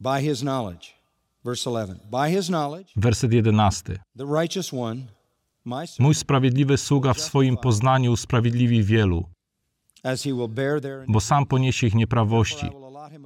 by 0.00 0.20
his 0.20 0.40
knowledge. 0.40 1.02
Verse 1.44 1.70
11. 1.70 2.06
By 2.10 2.30
his 2.30 2.46
knowledge, 2.46 2.92
Werset 2.96 3.32
11. 3.32 3.98
the 4.16 4.24
righteous 4.24 4.72
one, 4.72 5.06
my 5.64 5.86
servant, 5.86 5.98
Mój 5.98 6.14
sprawiedliwy 6.14 6.76
sługa 6.76 7.14
w 7.14 7.20
swoim 7.20 7.56
poznaniu 7.56 8.12
usprawiedliwi 8.12 8.82
wielu, 8.82 9.24
bo 11.08 11.20
sam 11.20 11.46
poniesie 11.46 11.86
ich 11.86 11.94
nieprawości. 11.94 12.66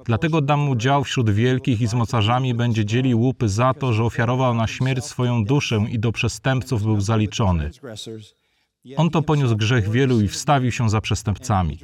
Dlatego 0.05 0.41
dam 0.41 0.59
mu 0.59 0.75
dział 0.75 1.03
wśród 1.03 1.29
wielkich 1.29 1.81
i 1.81 1.87
z 1.87 1.93
mocarzami 1.93 2.53
będzie 2.53 2.85
dzielił 2.85 3.19
łupy 3.19 3.49
za 3.49 3.73
to, 3.73 3.93
że 3.93 4.03
ofiarował 4.03 4.53
na 4.53 4.67
śmierć 4.67 5.05
swoją 5.05 5.43
duszę 5.45 5.85
i 5.89 5.99
do 5.99 6.11
przestępców 6.11 6.83
był 6.83 7.01
zaliczony. 7.01 7.71
On 8.97 9.09
to 9.09 9.21
poniósł 9.21 9.55
grzech 9.55 9.89
wielu 9.91 10.21
i 10.21 10.27
wstawił 10.27 10.71
się 10.71 10.89
za 10.89 11.01
przestępcami. 11.01 11.79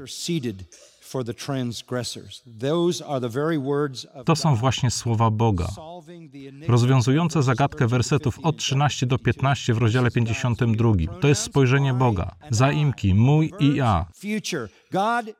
To 4.25 4.35
są 4.35 4.55
właśnie 4.55 4.91
słowa 4.91 5.29
Boga, 5.29 5.67
rozwiązujące 6.67 7.43
zagadkę 7.43 7.87
wersetów 7.87 8.39
od 8.43 8.57
13 8.57 9.05
do 9.05 9.17
15 9.17 9.73
w 9.73 9.77
rozdziale 9.77 10.11
52. 10.11 10.93
To 11.21 11.27
jest 11.27 11.41
spojrzenie 11.41 11.93
Boga. 11.93 12.35
Zaimki, 12.49 13.13
mój 13.13 13.53
i 13.59 13.75
ja. 13.75 14.05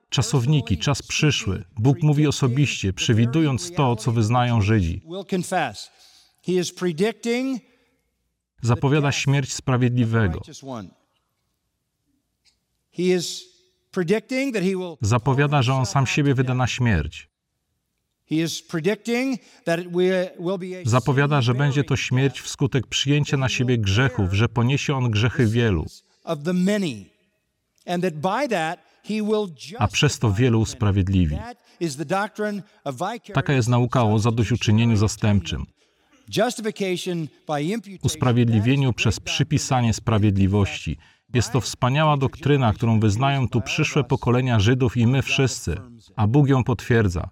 Czasowniki, 0.10 0.78
czas 0.78 1.02
przyszły. 1.02 1.64
Bóg 1.80 2.04
mówi 2.04 2.28
osobiście, 2.28 2.94
przewidując 2.94 3.72
to, 3.72 3.96
co 3.96 4.12
wyznają 4.12 4.62
Żydzi. 4.62 5.02
Zapowiada 8.62 9.12
śmierć 9.12 9.54
sprawiedliwego. 9.54 10.40
righteous 10.40 10.64
one. 10.64 10.90
He 10.90 10.92
is 10.92 11.02
predicting 11.02 11.02
that 11.02 11.02
he 12.74 12.83
will 12.83 12.83
Zapowiada, 15.02 15.62
że 15.62 15.74
on 15.74 15.86
sam 15.86 16.08
siebie 16.08 16.34
wyda 16.34 16.54
na 16.54 16.68
śmierć. 16.68 17.30
Zapowiada, 20.86 21.42
że 21.42 21.54
będzie 21.54 21.84
to 21.84 21.96
śmierć 21.96 22.42
wskutek 22.42 22.88
przyjęcia 22.88 23.38
na 23.38 23.50
siebie 23.50 23.78
grzechów, 23.78 24.34
że 24.34 24.50
poniesie 24.50 24.96
on 24.96 25.12
grzechy 25.12 25.48
wielu, 25.48 25.86
a 29.80 29.88
przez 29.88 30.20
to 30.20 30.32
wielu 30.32 30.62
usprawiedliwi. 30.62 31.38
Taka 33.34 33.54
jest 33.54 33.68
nauka 33.70 34.04
o 34.04 34.20
zadośćuczynieniu 34.20 34.96
zastępczym, 34.96 35.66
usprawiedliwieniu 38.04 38.94
przez 38.94 39.20
przypisanie 39.20 39.94
sprawiedliwości. 39.94 40.98
Jest 41.34 41.52
to 41.52 41.62
wspaniała 41.62 42.18
doktryna, 42.18 42.74
którą 42.74 43.00
wyznają 43.00 43.48
tu 43.48 43.62
przyszłe 43.62 44.04
pokolenia 44.04 44.60
Żydów 44.60 44.98
i 44.98 45.08
my 45.08 45.22
wszyscy, 45.22 45.78
a 46.16 46.28
Bóg 46.28 46.48
ją 46.48 46.64
potwierdza. 46.64 47.30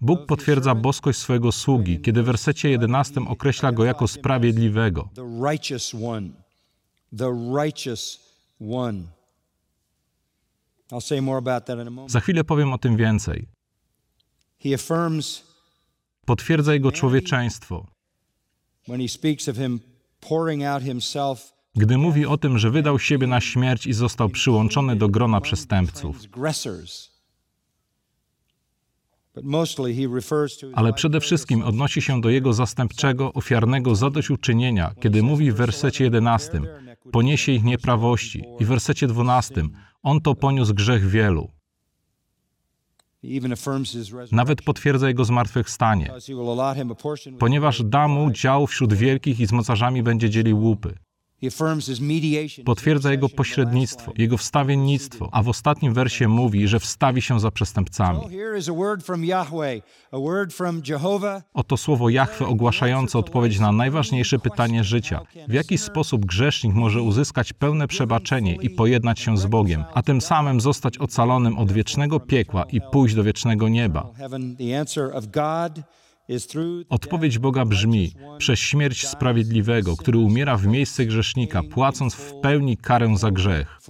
Bóg 0.00 0.26
potwierdza 0.26 0.74
boskość 0.74 1.18
swojego 1.18 1.52
sługi, 1.52 2.00
kiedy 2.00 2.22
w 2.22 2.26
wersecie 2.26 2.70
11 2.70 3.20
określa 3.28 3.72
go 3.72 3.84
jako 3.84 4.08
sprawiedliwego. 4.08 5.08
Za 12.06 12.20
chwilę 12.20 12.44
powiem 12.44 12.72
o 12.72 12.78
tym 12.78 12.96
więcej. 12.96 13.48
He 14.62 14.74
affirms 14.74 15.45
Potwierdza 16.26 16.74
jego 16.74 16.92
człowieczeństwo, 16.92 17.86
gdy 21.74 21.98
mówi 21.98 22.26
o 22.26 22.36
tym, 22.36 22.58
że 22.58 22.70
wydał 22.70 22.98
siebie 22.98 23.26
na 23.26 23.40
śmierć 23.40 23.86
i 23.86 23.92
został 23.92 24.28
przyłączony 24.28 24.96
do 24.96 25.08
grona 25.08 25.40
przestępców. 25.40 26.16
Ale 30.74 30.92
przede 30.92 31.20
wszystkim 31.20 31.62
odnosi 31.62 32.02
się 32.02 32.20
do 32.20 32.30
jego 32.30 32.52
zastępczego, 32.52 33.32
ofiarnego 33.32 33.94
zadośćuczynienia, 33.94 34.94
kiedy 35.02 35.22
mówi 35.22 35.52
w 35.52 35.56
wersecie 35.56 36.04
11: 36.04 36.60
poniesie 37.12 37.52
ich 37.52 37.64
nieprawości. 37.64 38.44
I 38.60 38.64
w 38.64 38.68
wersecie 38.68 39.06
12, 39.06 39.62
On 40.02 40.20
to 40.20 40.34
poniósł 40.34 40.74
grzech 40.74 41.08
wielu. 41.08 41.50
He 43.15 43.15
even 43.15 43.15
affirms 43.15 43.15
his 43.15 43.15
resurrection 43.15 43.15
Nawet 44.32 44.62
potwierdza 44.62 45.08
Jego 45.08 45.24
zmartwychwstanie, 45.24 46.12
ponieważ 47.38 47.82
da 47.84 48.08
Mu 48.08 48.30
dział 48.30 48.66
wśród 48.66 48.94
wielkich 48.94 49.40
i 49.40 49.46
z 49.46 49.52
mocarzami 49.52 50.02
będzie 50.02 50.30
dzielił 50.30 50.58
łupy. 50.58 51.05
Potwierdza 52.64 53.10
Jego 53.10 53.28
pośrednictwo. 53.28 54.12
Jego 54.18 54.36
wstawiennictwo, 54.36 55.28
a 55.32 55.42
w 55.42 55.48
ostatnim 55.48 55.94
wersie 55.94 56.28
mówi, 56.28 56.68
że 56.68 56.80
wstawi 56.80 57.22
się 57.22 57.40
za 57.40 57.50
przestępcami. 57.50 58.20
Oto 61.54 61.76
słowo 61.76 62.08
Jahwe 62.08 62.46
ogłaszające 62.46 63.18
odpowiedź 63.18 63.58
na 63.58 63.72
najważniejsze 63.72 64.38
pytanie 64.38 64.84
życia. 64.84 65.20
W 65.48 65.52
jaki 65.52 65.78
sposób 65.78 66.26
grzesznik 66.26 66.74
może 66.74 67.02
uzyskać 67.02 67.52
pełne 67.52 67.88
przebaczenie 67.88 68.56
i 68.62 68.70
pojednać 68.70 69.20
się 69.20 69.38
z 69.38 69.46
Bogiem, 69.46 69.84
a 69.94 70.02
tym 70.02 70.20
samym 70.20 70.60
zostać 70.60 70.98
ocalonym 70.98 71.58
od 71.58 71.72
wiecznego 71.72 72.20
piekła 72.20 72.64
i 72.64 72.80
pójść 72.92 73.14
do 73.14 73.24
wiecznego 73.24 73.68
nieba? 73.68 74.10
Odpowiedź 76.88 77.38
Boga 77.38 77.64
brzmi: 77.64 78.12
przez 78.38 78.58
śmierć 78.58 79.06
sprawiedliwego, 79.06 79.96
który 79.96 80.18
umiera 80.18 80.56
w 80.56 80.66
miejsce 80.66 81.06
grzesznika, 81.06 81.62
płacąc 81.62 82.14
w 82.14 82.40
pełni 82.40 82.76
karę 82.76 83.16
za 83.16 83.30
grzech. 83.30 83.80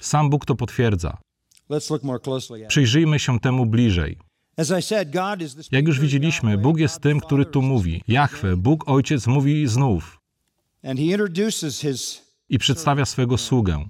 Sam 0.00 0.30
Bóg 0.30 0.44
to 0.46 0.54
potwierdza. 0.54 1.18
Przyjrzyjmy 2.68 3.18
się 3.18 3.40
temu 3.40 3.66
bliżej. 3.66 4.18
Jak 5.72 5.86
już 5.86 6.00
widzieliśmy, 6.00 6.58
Bóg 6.58 6.78
jest 6.78 7.00
tym, 7.00 7.20
który 7.20 7.44
tu 7.44 7.62
mówi. 7.62 8.02
Jahwe, 8.08 8.56
Bóg 8.56 8.88
Ojciec 8.88 9.26
mówi 9.26 9.66
znów 9.66 10.20
i 12.48 12.58
przedstawia 12.58 13.04
swego 13.04 13.38
sługę. 13.38 13.88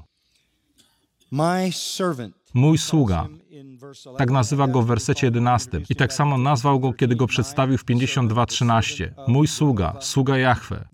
Mój 2.55 2.79
sługa. 2.79 3.29
In 3.51 3.79
verse 3.79 4.11
11, 4.11 4.19
Tak 4.19 4.31
nazywa 4.31 4.69
go 4.69 4.83
w 4.83 4.87
wersecie 4.87 5.27
11. 5.27 5.81
I 5.91 5.97
tak 5.97 6.13
samo 6.13 6.39
nazwał 6.39 6.81
go, 6.81 6.93
kiedy 6.93 7.17
go 7.17 7.27
przedstawił 7.27 7.79
w 7.79 7.85
52:13. 7.85 9.11
Mój 9.29 9.47
sługa, 9.49 9.97
sługa 10.01 10.39
Jahwe. 10.39 10.89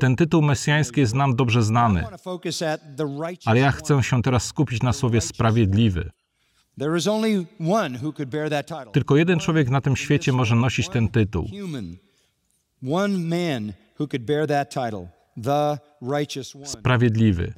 Ten 0.00 0.16
tytuł 0.16 0.42
mesjański 0.42 1.00
jest 1.00 1.14
nam 1.14 1.36
dobrze 1.36 1.62
znany, 1.62 2.04
ale 3.44 3.60
ja 3.60 3.72
chcę 3.72 4.02
się 4.02 4.22
teraz 4.22 4.44
skupić 4.44 4.82
na 4.82 4.92
słowie 4.92 5.20
sprawiedliwy. 5.20 6.10
Tylko 8.92 9.16
jeden 9.16 9.38
człowiek 9.38 9.70
na 9.70 9.80
tym 9.80 9.96
świecie 9.96 10.32
może 10.32 10.56
nosić 10.56 10.88
ten 10.88 11.08
tytuł. 11.08 11.46
Sprawiedliwy. 16.64 17.52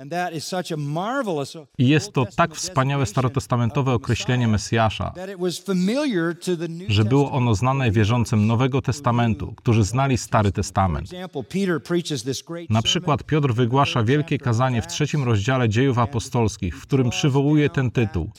I 1.79 1.89
jest 1.89 2.13
to 2.13 2.27
tak 2.37 2.55
wspaniałe 2.55 3.07
starotestamentowe 3.07 3.93
określenie 3.93 4.49
Mesjasza, 4.49 5.15
że 6.89 7.05
było 7.05 7.33
ono 7.33 7.55
znane 7.55 7.91
wierzącym 7.91 8.47
Nowego 8.47 8.83
Testamentu, 8.83 9.55
którzy 9.57 9.85
znali 9.85 10.19
Stary 10.19 10.53
Testament. 10.53 11.11
Na 12.71 12.83
przykład 12.83 13.25
Piotr 13.25 13.55
wygłasza 13.55 14.03
wielkie 14.03 14.39
kazanie 14.39 14.83
w 14.83 14.87
trzecim 14.87 15.25
rozdziale 15.25 15.69
dziejów 15.69 15.99
apostolskich, 15.99 16.79
w 16.79 16.83
którym 16.83 17.11
przywołuje 17.11 17.71
ten 17.71 17.91
tytuł. 17.91 18.31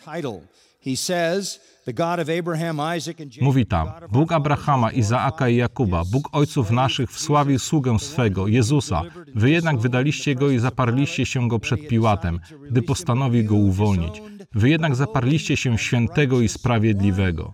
Mówi 3.41 3.65
tam: 3.65 3.87
Bóg 4.11 4.31
Abrahama, 4.31 4.91
Izaaka 4.91 5.49
i 5.49 5.55
Jakuba, 5.55 6.03
Bóg 6.11 6.29
ojców 6.31 6.71
naszych 6.71 7.11
wsławił 7.11 7.59
sługę 7.59 7.99
swego, 7.99 8.47
Jezusa. 8.47 9.01
Wy 9.35 9.49
jednak 9.49 9.77
wydaliście 9.79 10.35
go 10.35 10.49
i 10.49 10.59
zaparliście 10.59 11.25
się 11.25 11.47
go 11.47 11.59
przed 11.59 11.87
Piłatem, 11.87 12.39
gdy 12.71 12.81
postanowił 12.81 13.45
go 13.45 13.55
uwolnić. 13.55 14.21
Wy 14.55 14.69
jednak 14.69 14.95
zaparliście 14.95 15.57
się 15.57 15.77
świętego 15.77 16.41
i 16.41 16.47
sprawiedliwego. 16.47 17.53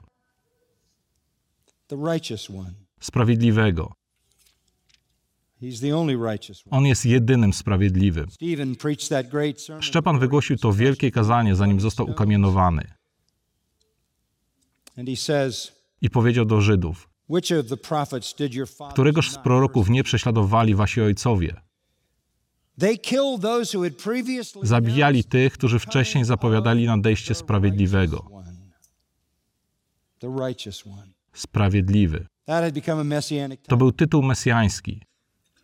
Sprawiedliwego. 3.00 3.94
On 6.72 6.86
jest 6.86 7.06
jedynym 7.06 7.54
sprawiedliwym. 7.54 8.28
Szczepan 9.80 10.20
wygłosił 10.20 10.58
to 10.58 10.74
wielkie 10.74 11.12
kazanie, 11.12 11.56
zanim 11.56 11.80
został 11.80 12.10
ukamienowany. 12.10 13.01
I 16.02 16.10
powiedział 16.10 16.46
do 16.46 16.62
Żydów: 16.62 17.10
Któregoż 18.92 19.32
z 19.32 19.38
proroków 19.38 19.90
nie 19.90 20.04
prześladowali 20.04 20.76
wasi 20.76 21.02
ojcowie? 21.02 21.62
Zabijali 24.64 25.24
tych, 25.24 25.54
którzy 25.54 25.80
wcześniej 25.80 26.26
zapowiadali 26.26 26.86
nadejście 26.86 27.36
sprawiedliwego. 27.36 28.28
Sprawiedliwy. 31.34 32.28
To 33.68 33.78
był 33.78 33.92
tytuł 33.92 34.24
mesjański. 34.24 35.02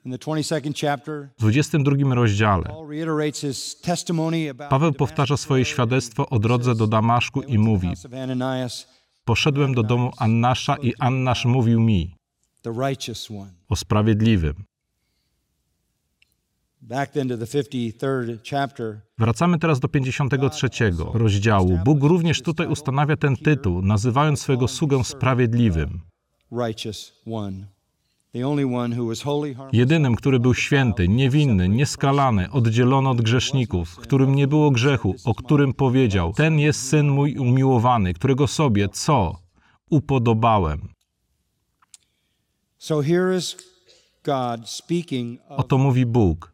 In 0.05 0.11
the 0.11 0.17
22nd 0.17 0.73
chapter, 0.81 1.29
W 1.37 1.41
22 1.41 2.15
rozdziale 2.15 2.75
Paweł 4.69 4.93
powtarza 4.93 5.37
swoje 5.37 5.65
świadectwo 5.65 6.29
o 6.29 6.39
drodze 6.39 6.75
do 6.75 6.87
Damaszku 6.87 7.41
i 7.41 7.57
mówi: 7.57 7.93
Poszedłem 9.27 9.73
do 9.73 9.83
domu 9.83 10.11
Annasza 10.17 10.75
i 10.75 10.93
Annasz 10.99 11.45
mówił 11.45 11.79
mi 11.79 12.15
o 13.69 13.75
sprawiedliwym. 13.75 14.63
Back 16.81 17.11
then 17.11 17.29
to 17.29 17.37
the 17.37 17.45
53rd 17.45 18.39
chapter, 18.49 19.01
Wracamy 19.17 19.59
teraz 19.59 19.79
do 19.79 19.87
53 19.87 20.69
rozdziału. 21.13 21.79
Bóg 21.85 22.03
również 22.03 22.41
tutaj 22.41 22.67
ustanawia 22.67 23.17
ten 23.17 23.35
tytuł, 23.35 23.81
nazywając 23.81 24.41
swego 24.41 24.67
sługę 24.67 25.03
sprawiedliwym. 25.03 26.01
Jedynym, 29.73 30.15
który 30.15 30.39
był 30.39 30.53
święty, 30.53 31.07
niewinny, 31.07 31.69
nieskalany, 31.69 32.51
oddzielony 32.51 33.09
od 33.09 33.21
grzeszników, 33.21 33.95
którym 33.95 34.35
nie 34.35 34.47
było 34.47 34.71
grzechu, 34.71 35.15
o 35.25 35.35
którym 35.35 35.73
powiedział: 35.73 36.33
Ten 36.33 36.59
jest 36.59 36.89
syn 36.89 37.09
mój 37.09 37.37
umiłowany, 37.37 38.13
którego 38.13 38.47
sobie 38.47 38.89
co? 38.89 39.35
Upodobałem. 39.89 40.87
Oto 45.49 45.77
mówi 45.77 46.05
Bóg 46.05 46.53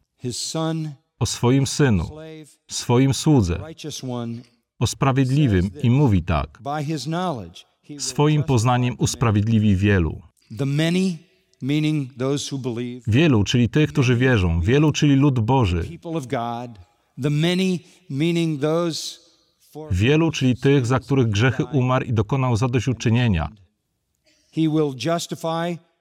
o 1.19 1.25
swoim 1.25 1.67
synu, 1.67 2.09
swoim 2.71 3.13
słudze, 3.13 3.59
o 4.79 4.87
sprawiedliwym 4.87 5.69
i 5.83 5.89
mówi 5.89 6.23
tak: 6.23 6.59
Swoim 7.99 8.43
poznaniem 8.43 8.95
usprawiedliwi 8.99 9.75
wielu. 9.75 10.21
Wielu, 13.08 13.43
czyli 13.43 13.69
tych, 13.69 13.89
którzy 13.89 14.15
wierzą, 14.15 14.62
wielu, 14.62 14.91
czyli 14.91 15.15
lud 15.15 15.39
Boży, 15.39 15.84
wielu, 19.91 20.32
czyli 20.32 20.58
tych, 20.58 20.86
za 20.86 20.99
których 20.99 21.30
grzechy 21.30 21.65
umarł 21.65 22.06
i 22.06 22.13
dokonał 22.13 22.56
zadośćuczynienia, 22.56 23.49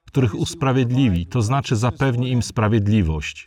których 0.07 0.35
usprawiedliwi, 0.35 1.27
to 1.27 1.43
znaczy 1.43 1.77
zapewni 1.77 2.31
im 2.31 2.43
sprawiedliwość. 2.43 3.47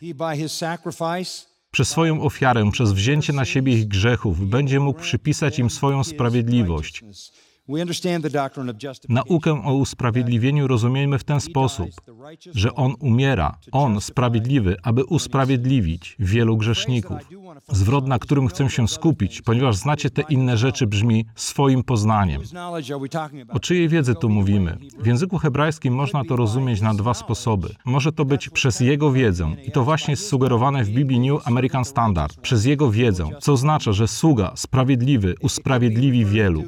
Przez 1.70 1.88
swoją 1.88 2.22
ofiarę, 2.22 2.70
przez 2.72 2.92
wzięcie 2.92 3.32
na 3.32 3.44
siebie 3.44 3.72
ich 3.72 3.88
grzechów, 3.88 4.48
będzie 4.48 4.80
mógł 4.80 5.00
przypisać 5.00 5.58
im 5.58 5.70
swoją 5.70 6.04
sprawiedliwość. 6.04 7.04
Naukę 9.08 9.64
o 9.64 9.74
usprawiedliwieniu 9.74 10.66
rozumiemy 10.66 11.18
w 11.18 11.24
ten 11.24 11.40
sposób, 11.40 11.88
że 12.54 12.74
On 12.74 12.94
umiera, 13.00 13.58
On 13.72 14.00
sprawiedliwy, 14.00 14.76
aby 14.82 15.04
usprawiedliwić 15.04 16.16
wielu 16.18 16.56
grzeszników. 16.56 17.18
Zwrot, 17.68 18.06
na 18.06 18.18
którym 18.18 18.48
chcę 18.48 18.70
się 18.70 18.88
skupić, 18.88 19.42
ponieważ 19.42 19.76
znacie 19.76 20.10
te 20.10 20.22
inne 20.28 20.56
rzeczy, 20.56 20.86
brzmi 20.86 21.26
swoim 21.34 21.82
poznaniem. 21.82 22.42
O 23.48 23.60
czyjej 23.60 23.88
wiedzy 23.88 24.14
tu 24.14 24.28
mówimy? 24.28 24.78
W 25.00 25.06
języku 25.06 25.38
hebrajskim 25.38 25.94
można 25.94 26.24
to 26.24 26.36
rozumieć 26.36 26.80
na 26.80 26.94
dwa 26.94 27.14
sposoby. 27.14 27.68
Może 27.84 28.12
to 28.12 28.24
być 28.24 28.48
przez 28.48 28.80
jego 28.80 29.12
wiedzę, 29.12 29.56
i 29.66 29.70
to 29.70 29.84
właśnie 29.84 30.12
jest 30.12 30.28
sugerowane 30.28 30.84
w 30.84 30.90
Biblii 30.90 31.30
New 31.30 31.48
American 31.48 31.84
Standard, 31.84 32.40
przez 32.40 32.64
jego 32.64 32.90
wiedzę, 32.90 33.28
co 33.40 33.52
oznacza, 33.52 33.92
że 33.92 34.08
sługa, 34.08 34.52
sprawiedliwy, 34.56 35.34
usprawiedliwi 35.40 36.24
wielu. 36.24 36.64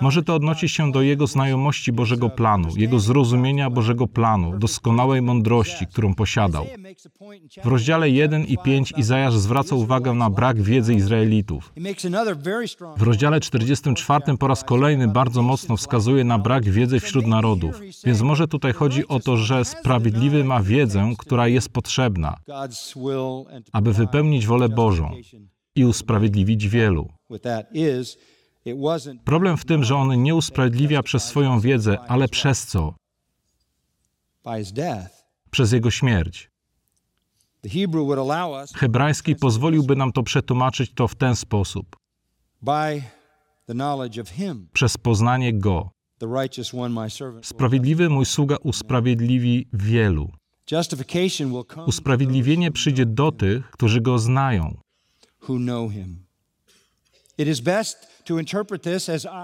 Może 0.00 0.22
to 0.22 0.34
odnosi 0.34 0.68
się 0.68 0.92
do 0.92 1.02
jego 1.02 1.26
znajomości 1.26 1.92
Bożego 1.92 2.30
planu, 2.30 2.68
jego 2.76 2.98
zrozumienia 2.98 3.70
Bożego 3.70 4.06
planu, 4.06 4.58
doskonałej 4.58 5.22
mądrości, 5.22 5.86
którą 5.86 6.14
posiadał. 6.14 6.66
W 7.64 7.66
rozdziale 7.66 8.10
1 8.10 8.44
i 8.44 8.58
5 8.58 8.94
Izajasz 8.96 9.34
zwraca 9.34 9.74
uwagę 9.74 10.12
na 10.14 10.30
brak 10.30 10.62
wiedzy 10.62 10.94
Izraelitów. 10.94 11.72
W 12.96 13.02
rozdziale 13.02 13.40
44 13.40 14.36
po 14.38 14.46
raz 14.46 14.64
kolejny 14.64 15.08
bardzo 15.08 15.42
mocno 15.42 15.76
wskazuje 15.76 16.24
na 16.24 16.38
brak 16.38 16.64
wiedzy 16.64 17.00
wśród 17.00 17.26
narodów. 17.26 17.80
Więc 18.04 18.20
może 18.20 18.48
tutaj 18.48 18.72
chodzi 18.72 19.08
o 19.08 19.20
to, 19.20 19.36
że 19.36 19.64
sprawiedliwy 19.64 20.44
ma 20.44 20.62
wiedzę, 20.62 21.12
która 21.18 21.48
jest 21.48 21.68
potrzebna, 21.68 22.36
aby 23.72 23.92
wypełnić 23.92 24.46
wolę 24.46 24.68
Bożą 24.68 25.12
i 25.74 25.84
usprawiedliwić 25.84 26.68
wielu. 26.68 27.08
Problem 29.24 29.56
w 29.56 29.64
tym, 29.64 29.84
że 29.84 29.96
on 29.96 30.22
nie 30.22 30.34
usprawiedliwia 30.34 31.02
przez 31.02 31.24
swoją 31.24 31.60
wiedzę, 31.60 31.98
ale 32.08 32.28
przez 32.28 32.66
co? 32.66 32.94
Przez 35.50 35.72
jego 35.72 35.90
śmierć. 35.90 36.50
Hebrajski 38.74 39.36
pozwoliłby 39.36 39.96
nam 39.96 40.12
to 40.12 40.22
przetłumaczyć 40.22 40.92
to 40.94 41.08
w 41.08 41.14
ten 41.14 41.36
sposób. 41.36 41.96
Przez 44.72 44.96
poznanie 44.96 45.52
Go. 45.58 45.90
Sprawiedliwy 47.42 48.08
mój 48.08 48.26
sługa 48.26 48.56
usprawiedliwi 48.62 49.68
wielu. 49.72 50.30
Usprawiedliwienie 51.86 52.70
przyjdzie 52.72 53.06
do 53.06 53.32
tych, 53.32 53.70
którzy 53.70 54.00
Go 54.00 54.18
znają. 54.18 54.78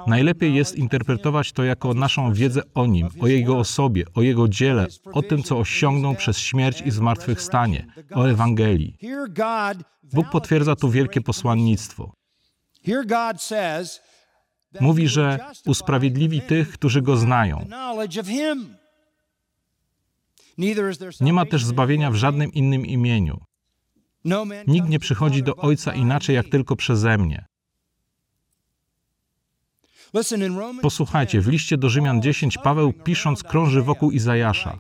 Najlepiej 0.07 0.55
jest 0.55 0.77
interpretować 0.77 1.53
to 1.53 1.65
jako 1.65 1.95
naszą 1.95 2.33
wiedzę 2.33 2.63
o 2.75 2.87
Nim, 2.87 3.09
o 3.21 3.27
Jego 3.27 3.59
osobie, 3.59 4.05
o 4.15 4.23
Jego 4.23 4.49
dziele, 4.49 4.87
o 5.13 5.23
tym, 5.23 5.43
co 5.43 5.59
osiągnął 5.59 6.15
przez 6.15 6.39
śmierć 6.39 6.81
i 6.81 6.91
zmartwychwstanie, 6.91 7.87
o 8.15 8.25
Ewangelii. 8.31 8.97
Bóg 10.13 10.31
potwierdza 10.31 10.77
tu 10.77 10.91
wielkie 10.91 11.21
posłannictwo. 11.21 12.13
Mówi, 14.81 15.09
że 15.09 15.39
usprawiedliwi 15.67 16.41
tych, 16.41 16.73
którzy 16.73 17.03
Go 17.03 17.17
znają. 17.17 17.67
Nie 21.21 21.33
ma 21.33 21.47
też 21.47 21.65
zbawienia 21.65 22.11
w 22.11 22.15
żadnym 22.15 22.53
innym 22.53 22.87
imieniu. 22.87 23.41
Nikt 24.67 24.89
nie 24.89 24.99
przychodzi 24.99 25.43
do 25.43 25.57
Ojca 25.57 25.95
inaczej, 25.95 26.37
jak 26.37 26.49
tylko 26.49 26.77
przeze 26.77 27.19
mnie. 27.19 27.47
Posłuchajcie, 30.83 31.41
w 31.41 31.49
liście 31.49 31.77
do 31.79 31.89
Rzymian 31.89 32.23
10 32.23 32.59
Paweł 32.59 32.93
pisząc 32.93 33.43
krąży 33.43 33.83
wokół 33.83 34.11
Izajasza, 34.11 34.79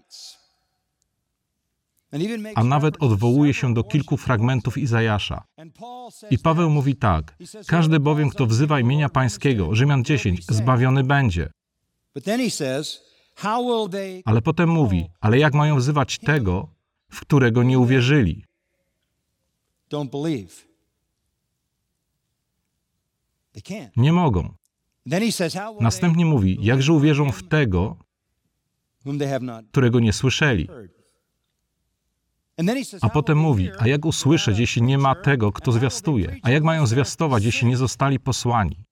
a 2.55 2.65
nawet 2.65 3.03
odwołuje 3.03 3.55
się 3.55 3.75
do 3.75 3.85
kilku 3.85 4.17
fragmentów 4.17 4.79
Izajasza. 4.79 5.45
I 6.31 6.39
Paweł 6.39 6.71
mówi 6.71 6.97
tak, 6.97 7.37
każdy 7.67 8.01
bowiem, 8.01 8.31
kto 8.31 8.47
wzywa 8.47 8.81
imienia 8.81 9.09
Pańskiego, 9.09 9.75
Rzymian 9.75 10.05
10, 10.05 10.47
zbawiony 10.47 11.05
będzie. 11.05 11.51
Ale 14.25 14.43
potem 14.43 14.69
mówi, 14.69 15.07
ale 15.21 15.39
jak 15.39 15.55
mają 15.55 15.77
wzywać 15.77 16.19
tego, 16.19 16.69
w 17.11 17.21
którego 17.21 17.63
nie 17.63 17.79
uwierzyli? 17.79 18.45
Nie 23.97 24.13
mogą. 24.13 24.55
Następnie 25.81 26.27
mówi, 26.27 26.59
jakże 26.61 26.93
uwierzą 26.93 27.33
w 27.33 27.49
tego, 27.49 27.97
którego 29.71 30.01
nie 30.01 30.13
słyszeli. 30.13 30.69
A 33.01 33.09
potem 33.09 33.39
mówi, 33.39 33.71
a 33.79 33.89
jak 33.89 34.05
usłyszeć, 34.05 34.59
jeśli 34.59 34.83
nie 34.83 34.99
ma 34.99 35.15
tego, 35.15 35.53
kto 35.53 35.73
zwiastuje? 35.73 36.37
A 36.43 36.51
jak 36.51 36.63
mają 36.63 36.87
zwiastować, 36.87 37.45
jeśli 37.45 37.69
nie 37.69 37.77
zostali 37.77 38.21
posłani? 38.21 38.85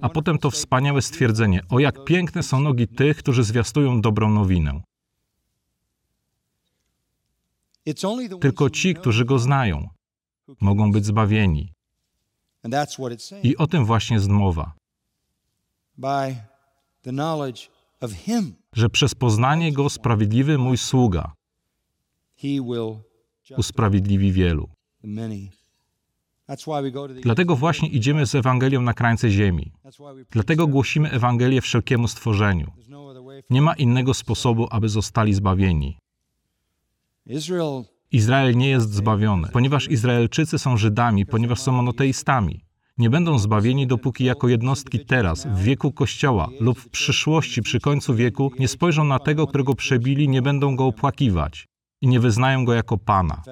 A 0.00 0.08
potem 0.08 0.38
to 0.38 0.50
wspaniałe 0.50 1.02
stwierdzenie, 1.02 1.60
o 1.68 1.78
jak 1.78 2.04
piękne 2.04 2.42
są 2.42 2.60
nogi 2.60 2.88
tych, 2.88 3.16
którzy 3.16 3.44
zwiastują 3.44 4.00
dobrą 4.00 4.30
nowinę. 4.30 4.80
Tylko 8.40 8.70
ci, 8.70 8.94
którzy 8.94 9.24
go 9.24 9.38
znają, 9.38 9.88
mogą 10.60 10.92
być 10.92 11.06
zbawieni. 11.06 11.72
I 13.42 13.56
o 13.56 13.66
tym 13.66 13.84
właśnie 13.84 14.16
jest 14.16 14.28
mowa. 14.28 14.72
Że 18.72 18.88
przez 18.88 19.14
poznanie 19.14 19.72
Go 19.72 19.90
sprawiedliwy 19.90 20.58
mój 20.58 20.78
sługa 20.78 21.32
usprawiedliwi 23.56 24.32
wielu. 24.32 24.68
Dlatego 27.22 27.56
właśnie 27.56 27.88
idziemy 27.88 28.26
z 28.26 28.34
Ewangelią 28.34 28.82
na 28.82 28.94
krańce 28.94 29.30
ziemi. 29.30 29.72
Dlatego 30.30 30.66
głosimy 30.66 31.10
Ewangelię 31.10 31.60
wszelkiemu 31.60 32.08
stworzeniu. 32.08 32.72
Nie 33.50 33.62
ma 33.62 33.74
innego 33.74 34.14
sposobu, 34.14 34.68
aby 34.70 34.88
zostali 34.88 35.34
zbawieni. 35.34 35.98
Izrael 38.12 38.56
nie 38.56 38.68
jest 38.68 38.94
zbawiony, 38.94 39.48
ponieważ 39.52 39.90
Izraelczycy 39.90 40.58
są 40.58 40.76
Żydami, 40.76 41.26
ponieważ 41.26 41.60
są 41.60 41.72
monoteistami. 41.72 42.64
Nie 42.98 43.10
będą 43.10 43.38
zbawieni, 43.38 43.86
dopóki 43.86 44.24
jako 44.24 44.48
jednostki 44.48 45.06
teraz, 45.06 45.46
w 45.46 45.58
wieku 45.62 45.92
Kościoła 45.92 46.48
lub 46.60 46.78
w 46.78 46.88
przyszłości, 46.88 47.62
przy 47.62 47.80
końcu 47.80 48.14
wieku, 48.14 48.52
nie 48.58 48.68
spojrzą 48.68 49.04
na 49.04 49.18
tego, 49.18 49.46
którego 49.46 49.74
przebili, 49.74 50.28
nie 50.28 50.42
będą 50.42 50.76
go 50.76 50.86
opłakiwać 50.86 51.68
i 52.00 52.08
nie 52.08 52.20
wyznają 52.20 52.64
go 52.64 52.74
jako 52.74 52.98
Pana. 52.98 53.42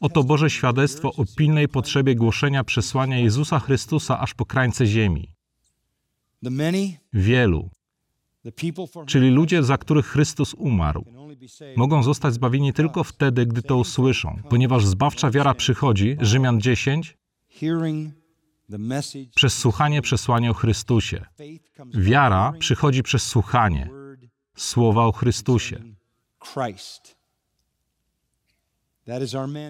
Oto 0.00 0.24
Boże 0.24 0.50
świadectwo 0.50 1.12
o 1.12 1.24
pilnej 1.36 1.68
potrzebie 1.68 2.14
głoszenia 2.14 2.64
przesłania 2.64 3.18
Jezusa 3.18 3.58
Chrystusa 3.58 4.20
aż 4.20 4.34
po 4.34 4.46
krańce 4.46 4.86
ziemi. 4.86 5.32
Wielu, 7.12 7.70
czyli 9.06 9.30
ludzie, 9.30 9.62
za 9.62 9.78
których 9.78 10.06
Chrystus 10.06 10.54
umarł, 10.54 11.04
mogą 11.76 12.02
zostać 12.02 12.34
zbawieni 12.34 12.72
tylko 12.72 13.04
wtedy, 13.04 13.46
gdy 13.46 13.62
to 13.62 13.76
usłyszą, 13.76 14.38
ponieważ 14.48 14.86
zbawcza 14.86 15.30
wiara 15.30 15.54
przychodzi, 15.54 16.16
Rzymian 16.20 16.60
10, 16.60 17.16
przez 19.34 19.58
słuchanie 19.58 20.02
przesłania 20.02 20.50
o 20.50 20.54
Chrystusie. 20.54 21.24
Wiara 21.94 22.52
przychodzi 22.58 23.02
przez 23.02 23.22
słuchanie 23.22 23.90
słowa 24.56 25.04
o 25.04 25.12
Chrystusie. 25.12 25.82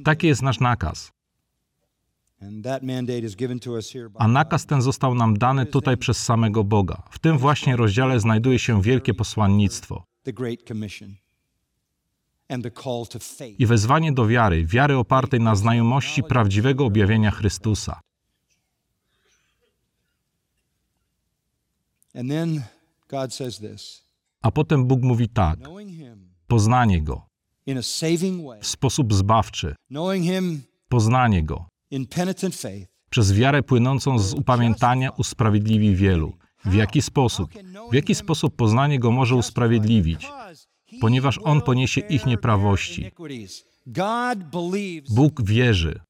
Taki 0.05 0.27
jest 0.27 0.43
nasz 0.43 0.61
nakaz. 0.61 1.13
A 4.15 4.29
nakaz 4.29 4.67
ten 4.67 4.83
został 4.83 5.15
nam 5.15 5.39
dany 5.39 5.67
tutaj 5.67 5.97
przez 5.97 6.25
samego 6.25 6.65
Boga. 6.65 7.03
W 7.11 7.19
tym 7.19 7.39
właśnie 7.39 7.77
rozdziale 7.77 8.21
znajduje 8.21 8.59
się 8.59 8.83
wielkie 8.83 9.15
posłannictwo 9.15 10.05
i 13.59 13.67
wezwanie 13.67 14.13
do 14.13 14.27
wiary, 14.27 14.67
wiary 14.67 14.97
opartej 14.97 15.41
na 15.41 15.55
znajomości 15.55 16.23
prawdziwego 16.23 16.85
objawienia 16.85 17.31
Chrystusa. 17.31 18.01
A 24.43 24.51
potem 24.51 24.87
Bóg 24.87 25.03
mówi 25.03 25.29
tak: 25.29 25.59
poznanie 26.47 27.03
Go 27.03 27.27
w 28.61 28.67
sposób 28.67 29.15
zbawczy, 29.15 29.75
poznanie 30.89 31.43
Go 31.43 31.72
przez 33.11 33.33
wiarę 33.33 33.63
płynącą 33.63 34.19
z 34.19 34.35
upamiętania 34.35 35.11
usprawiedliwi 35.11 35.97
wielu. 35.97 36.33
W 36.65 36.75
jaki 36.75 37.03
sposób? 37.03 37.51
W 37.91 37.95
jaki 37.95 38.15
sposób 38.15 38.57
poznanie 38.57 38.99
Go 38.99 39.11
może 39.11 39.37
usprawiedliwić? 39.37 40.29
Ponieważ 41.01 41.39
On 41.43 41.61
poniesie 41.61 42.01
ich 42.01 42.27
nieprawości. 42.27 43.11
Bóg 45.11 45.43
wierzy 45.43 46.01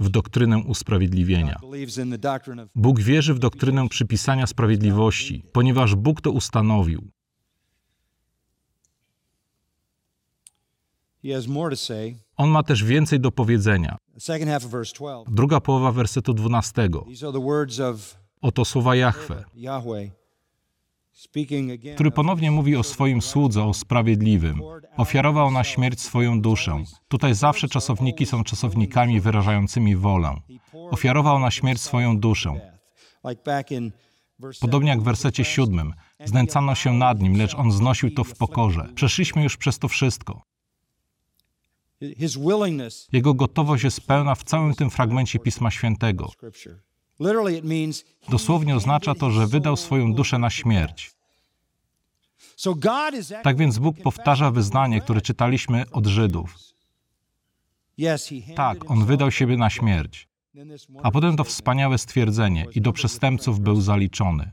w 0.00 0.08
doktrynę 0.08 0.58
usprawiedliwienia. 0.58 1.56
Bóg 2.74 3.00
wierzy 3.00 3.34
w 3.34 3.38
doktrynę 3.38 3.88
przypisania 3.88 4.46
sprawiedliwości, 4.46 5.44
ponieważ 5.52 5.94
Bóg 5.94 6.20
to 6.20 6.30
ustanowił. 6.30 7.10
On 12.36 12.50
ma 12.50 12.62
też 12.62 12.84
więcej 12.84 13.20
do 13.20 13.32
powiedzenia. 13.32 13.96
Druga 15.28 15.60
połowa 15.60 15.92
wersetu 15.92 16.34
12. 16.34 16.88
Oto 18.42 18.64
słowa 18.64 18.96
Jahwe. 18.96 19.44
który 21.94 22.10
ponownie 22.10 22.50
mówi 22.50 22.76
o 22.76 22.82
swoim 22.82 23.22
słudze, 23.22 23.64
o 23.64 23.74
sprawiedliwym. 23.74 24.60
Ofiarował 24.96 25.50
na 25.50 25.64
śmierć 25.64 26.00
swoją 26.00 26.40
duszę. 26.40 26.84
Tutaj 27.08 27.34
zawsze 27.34 27.68
czasowniki 27.68 28.26
są 28.26 28.44
czasownikami 28.44 29.20
wyrażającymi 29.20 29.96
wolę. 29.96 30.34
Ofiarował 30.90 31.38
na 31.38 31.50
śmierć 31.50 31.80
swoją 31.80 32.18
duszę. 32.18 32.60
Podobnie 34.60 34.90
jak 34.90 35.00
w 35.00 35.04
wersecie 35.04 35.44
siódmym. 35.44 35.94
Znęcano 36.24 36.74
się 36.74 36.92
nad 36.92 37.20
nim, 37.20 37.36
lecz 37.36 37.54
on 37.54 37.72
znosił 37.72 38.10
to 38.14 38.24
w 38.24 38.34
pokorze. 38.34 38.88
Przeszliśmy 38.94 39.42
już 39.42 39.56
przez 39.56 39.78
to 39.78 39.88
wszystko. 39.88 40.42
Jego 43.12 43.34
gotowość 43.34 43.84
jest 43.84 44.00
pełna 44.00 44.34
w 44.34 44.44
całym 44.44 44.74
tym 44.74 44.90
fragmencie 44.90 45.38
Pisma 45.38 45.70
Świętego. 45.70 46.30
Dosłownie 48.28 48.76
oznacza 48.76 49.14
to, 49.14 49.30
że 49.30 49.46
wydał 49.46 49.76
swoją 49.76 50.14
duszę 50.14 50.38
na 50.38 50.50
śmierć. 50.50 51.12
Tak 53.42 53.56
więc 53.56 53.78
Bóg 53.78 53.96
powtarza 54.02 54.50
wyznanie, 54.50 55.00
które 55.00 55.20
czytaliśmy 55.20 55.84
od 55.90 56.06
Żydów. 56.06 56.54
Tak, 58.54 58.90
on 58.90 59.04
wydał 59.04 59.30
siebie 59.30 59.56
na 59.56 59.70
śmierć. 59.70 60.28
A 61.02 61.10
potem 61.10 61.36
to 61.36 61.44
wspaniałe 61.44 61.98
stwierdzenie: 61.98 62.66
i 62.74 62.80
do 62.80 62.92
przestępców 62.92 63.60
był 63.60 63.80
zaliczony. 63.80 64.50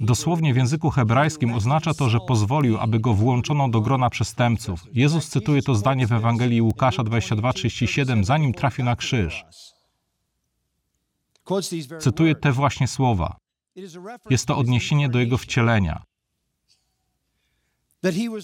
Dosłownie 0.00 0.54
w 0.54 0.56
języku 0.56 0.90
hebrajskim 0.90 1.52
oznacza 1.52 1.94
to, 1.94 2.08
że 2.08 2.18
pozwolił, 2.20 2.78
aby 2.78 3.00
go 3.00 3.14
włączono 3.14 3.68
do 3.68 3.80
grona 3.80 4.10
przestępców. 4.10 4.80
Jezus 4.92 5.28
cytuje 5.28 5.62
to 5.62 5.74
zdanie 5.74 6.06
w 6.06 6.12
Ewangelii 6.12 6.62
Łukasza 6.62 7.02
22:37, 7.02 8.24
zanim 8.24 8.52
trafił 8.52 8.84
na 8.84 8.96
krzyż. 8.96 9.44
words. 11.88 12.40
te 12.40 12.52
właśnie 12.52 12.88
słowa. 12.88 13.36
Jest 14.30 14.46
to 14.46 14.56
odniesienie 14.56 15.08
do 15.08 15.18
jego 15.18 15.38
wcielenia, 15.38 16.02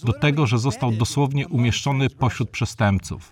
do 0.05 0.12
tego, 0.12 0.47
że 0.47 0.59
został 0.59 0.93
dosłownie 0.93 1.49
umieszczony 1.49 2.11
pośród 2.11 2.51
przestępców. 2.51 3.31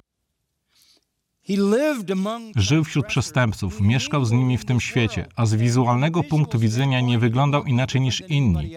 Żył 2.57 2.85
wśród 2.85 3.07
przestępców, 3.07 3.81
mieszkał 3.81 4.25
z 4.25 4.33
nimi 4.33 4.59
w 4.59 4.65
tym 4.65 4.81
świecie, 4.81 5.27
a 5.37 5.47
z 5.47 5.55
wizualnego 5.55 6.23
punktu 6.23 6.59
widzenia 6.59 7.01
nie 7.01 7.19
wyglądał 7.19 7.65
inaczej 7.65 8.01
niż 8.01 8.23
inni. 8.29 8.71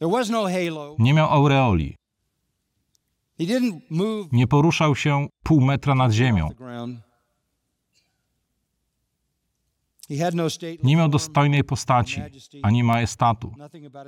No. 0.00 0.18
Nie 0.98 1.14
miał 1.14 1.30
aureoli, 1.30 1.96
nie 4.32 4.46
poruszał 4.46 4.96
się 4.96 5.26
pół 5.42 5.60
metra 5.60 5.94
nad 5.94 6.12
ziemią, 6.12 6.50
nie 10.82 10.96
miał 10.96 11.08
dostojnej 11.08 11.64
postaci 11.64 12.20
ani 12.62 12.84
majestatu. 12.84 13.52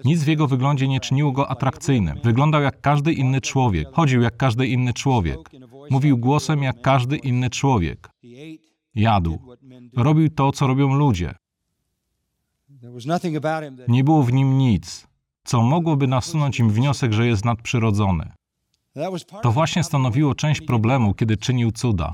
Nic 0.04 0.24
w 0.24 0.26
jego 0.26 0.46
wyglądzie 0.46 0.88
nie 0.88 1.00
czyniło 1.00 1.32
go 1.32 1.48
atrakcyjnym. 1.50 2.18
Wyglądał 2.24 2.62
jak 2.62 2.80
każdy 2.80 3.12
inny 3.12 3.40
człowiek, 3.40 3.88
chodził 3.92 4.20
jak 4.20 4.37
każdy 4.37 4.66
inny 4.66 4.92
człowiek, 4.92 5.38
mówił 5.90 6.18
głosem 6.18 6.62
jak 6.62 6.80
każdy 6.80 7.16
inny 7.16 7.50
człowiek, 7.50 8.09
jadł, 8.94 9.38
robił 9.96 10.30
to, 10.30 10.52
co 10.52 10.66
robią 10.66 10.94
ludzie. 10.94 11.35
Nie 13.88 14.04
było 14.04 14.22
w 14.22 14.32
nim 14.32 14.59
nic, 14.59 15.06
co 15.44 15.62
mogłoby 15.62 16.06
nasunąć 16.06 16.61
im 16.61 16.70
wniosek, 16.70 17.12
że 17.12 17.26
jest 17.26 17.44
nadprzyrodzony. 17.44 18.32
To 19.42 19.52
właśnie 19.52 19.85
stanowiło 19.85 20.35
część 20.35 20.61
problemu, 20.61 21.14
kiedy 21.14 21.37
czynił 21.37 21.72
cuda. 21.72 22.12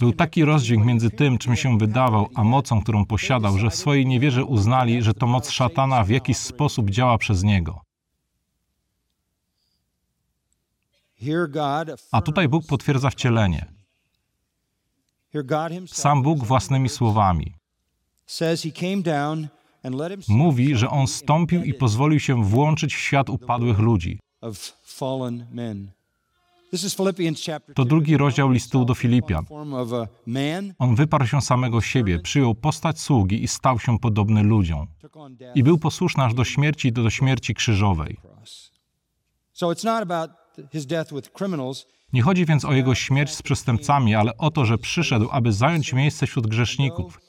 Był 0.00 0.12
taki 0.12 0.44
rozdźwięk 0.44 0.84
między 0.84 1.10
tym, 1.10 1.38
czym 1.38 1.56
się 1.56 1.78
wydawał, 1.78 2.28
a 2.34 2.44
mocą, 2.44 2.82
którą 2.82 3.06
posiadał, 3.06 3.58
że 3.58 3.70
w 3.70 3.74
swojej 3.74 4.06
niewierze 4.06 4.44
uznali, 4.44 5.02
że 5.02 5.14
to 5.14 5.26
moc 5.26 5.50
szatana 5.50 6.04
w 6.04 6.08
jakiś 6.08 6.36
sposób 6.36 6.90
działa 6.90 7.18
przez 7.18 7.42
niego. 7.42 7.80
A 12.12 12.20
tutaj 12.22 12.48
Bóg 12.48 12.66
potwierdza 12.66 13.10
wcielenie. 13.10 13.66
Sam 15.86 16.22
Bóg 16.22 16.44
własnymi 16.44 16.88
słowami. 16.88 17.52
Mówi, 20.28 20.76
że 20.76 20.90
On 20.90 21.06
stąpił 21.06 21.62
i 21.64 21.74
pozwolił 21.74 22.20
się 22.20 22.44
włączyć 22.44 22.94
w 22.94 22.98
świat 22.98 23.30
upadłych 23.30 23.78
ludzi. 23.78 24.18
To 27.74 27.84
2. 27.84 27.88
drugi 27.88 28.16
rozdział 28.16 28.50
listu 28.50 28.84
do 28.84 28.94
Filipian. 28.94 29.44
On 30.78 30.94
wyparł 30.94 31.26
się 31.26 31.40
samego 31.40 31.80
siebie, 31.80 32.18
przyjął 32.18 32.54
postać 32.54 33.00
sługi 33.00 33.44
i 33.44 33.48
stał 33.48 33.78
się 33.78 33.98
podobny 33.98 34.42
ludziom. 34.42 34.86
I 35.54 35.62
był 35.62 35.78
posłuszny 35.78 36.24
aż 36.24 36.34
do 36.34 36.44
śmierci, 36.44 36.92
do 36.92 37.10
śmierci 37.10 37.54
krzyżowej. 37.54 38.18
Nie 42.12 42.22
chodzi 42.22 42.46
więc 42.46 42.64
o 42.64 42.72
jego 42.72 42.94
śmierć 42.94 43.34
z 43.34 43.42
przestępcami, 43.42 44.14
ale 44.14 44.36
o 44.36 44.50
to, 44.50 44.64
że 44.64 44.78
przyszedł, 44.78 45.28
aby 45.30 45.52
zająć 45.52 45.92
miejsce 45.92 46.26
wśród 46.26 46.46
grzeszników. 46.46 47.20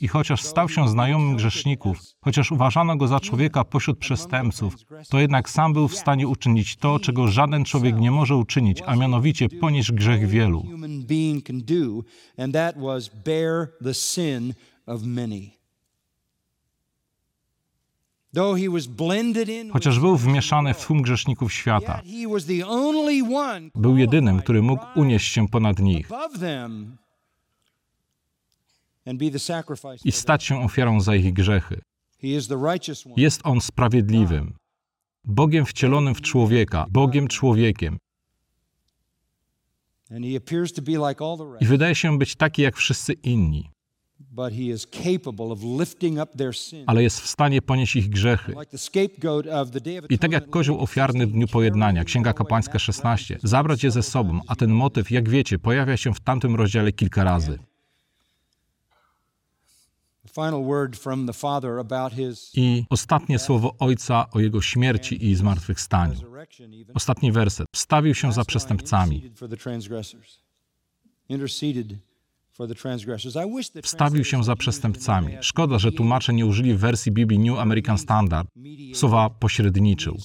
I 0.00 0.08
chociaż 0.08 0.42
stał 0.42 0.68
się 0.68 0.88
znajomym 0.88 1.36
grzeszników, 1.36 1.98
chociaż 2.20 2.52
uważano 2.52 2.96
go 2.96 3.08
za 3.08 3.20
człowieka 3.20 3.64
pośród 3.64 3.98
przestępców, 3.98 4.74
to 5.08 5.20
jednak 5.20 5.50
sam 5.50 5.72
był 5.72 5.88
w 5.88 5.96
stanie 5.96 6.28
uczynić 6.28 6.76
to, 6.76 6.98
czego 6.98 7.28
żaden 7.28 7.64
człowiek 7.64 7.96
nie 8.00 8.10
może 8.10 8.36
uczynić, 8.36 8.82
a 8.86 8.96
mianowicie 8.96 9.48
ponieść 9.48 9.92
grzech 9.92 10.28
wielu. 10.28 10.64
Chociaż 19.72 20.00
był 20.00 20.16
wmieszany 20.16 20.74
w 20.74 20.86
tłum 20.86 21.02
grzeszników 21.02 21.52
świata, 21.52 22.02
był 23.74 23.96
jedynym, 23.96 24.38
który 24.38 24.62
mógł 24.62 24.84
unieść 24.94 25.32
się 25.32 25.48
ponad 25.48 25.78
nich 25.78 26.08
i 30.04 30.12
stać 30.12 30.44
się 30.44 30.60
ofiarą 30.60 31.00
za 31.00 31.16
ich 31.16 31.32
grzechy. 31.32 31.80
Jest 33.16 33.40
on 33.44 33.60
sprawiedliwym, 33.60 34.54
Bogiem 35.24 35.66
wcielonym 35.66 36.14
w 36.14 36.20
człowieka, 36.20 36.86
Bogiem 36.90 37.28
człowiekiem. 37.28 37.98
I 41.60 41.66
wydaje 41.66 41.94
się 41.94 42.18
być 42.18 42.36
taki 42.36 42.62
jak 42.62 42.76
wszyscy 42.76 43.12
inni, 43.12 43.70
ale 46.86 47.02
jest 47.02 47.20
w 47.20 47.26
stanie 47.26 47.62
ponieść 47.62 47.96
ich 47.96 48.08
grzechy. 48.08 48.54
I 50.08 50.18
tak 50.18 50.32
jak 50.32 50.50
kozioł 50.50 50.80
ofiarny 50.80 51.26
w 51.26 51.32
dniu 51.32 51.46
pojednania, 51.48 52.04
Księga 52.04 52.32
Kapłańska 52.32 52.78
16, 52.78 53.38
zabrać 53.42 53.84
je 53.84 53.90
ze 53.90 54.02
sobą, 54.02 54.40
a 54.46 54.56
ten 54.56 54.70
motyw, 54.70 55.10
jak 55.10 55.28
wiecie, 55.28 55.58
pojawia 55.58 55.96
się 55.96 56.14
w 56.14 56.20
tamtym 56.20 56.56
rozdziale 56.56 56.92
kilka 56.92 57.24
razy. 57.24 57.58
I 62.56 62.84
ostatnie 62.90 63.38
słowo 63.38 63.74
Ojca 63.78 64.30
o 64.30 64.40
jego 64.40 64.60
śmierci 64.60 65.26
i 65.26 65.34
zmartwychwstaniu. 65.34 66.14
Ostatni 66.94 67.32
werset. 67.32 67.66
Wstawił 67.74 68.14
się 68.14 68.32
za 68.32 68.44
przestępcami. 68.44 69.30
Wstawił 73.82 74.24
się 74.24 74.44
za 74.44 74.56
przestępcami. 74.56 75.32
Szkoda, 75.40 75.78
że 75.78 75.92
tłumacze 75.92 76.32
nie 76.32 76.46
użyli 76.46 76.74
w 76.74 76.78
wersji 76.78 77.12
Biblii 77.12 77.38
New 77.38 77.58
American 77.58 77.98
Standard 77.98 78.48
słowa 78.94 79.30
pośredniczył, 79.30 80.16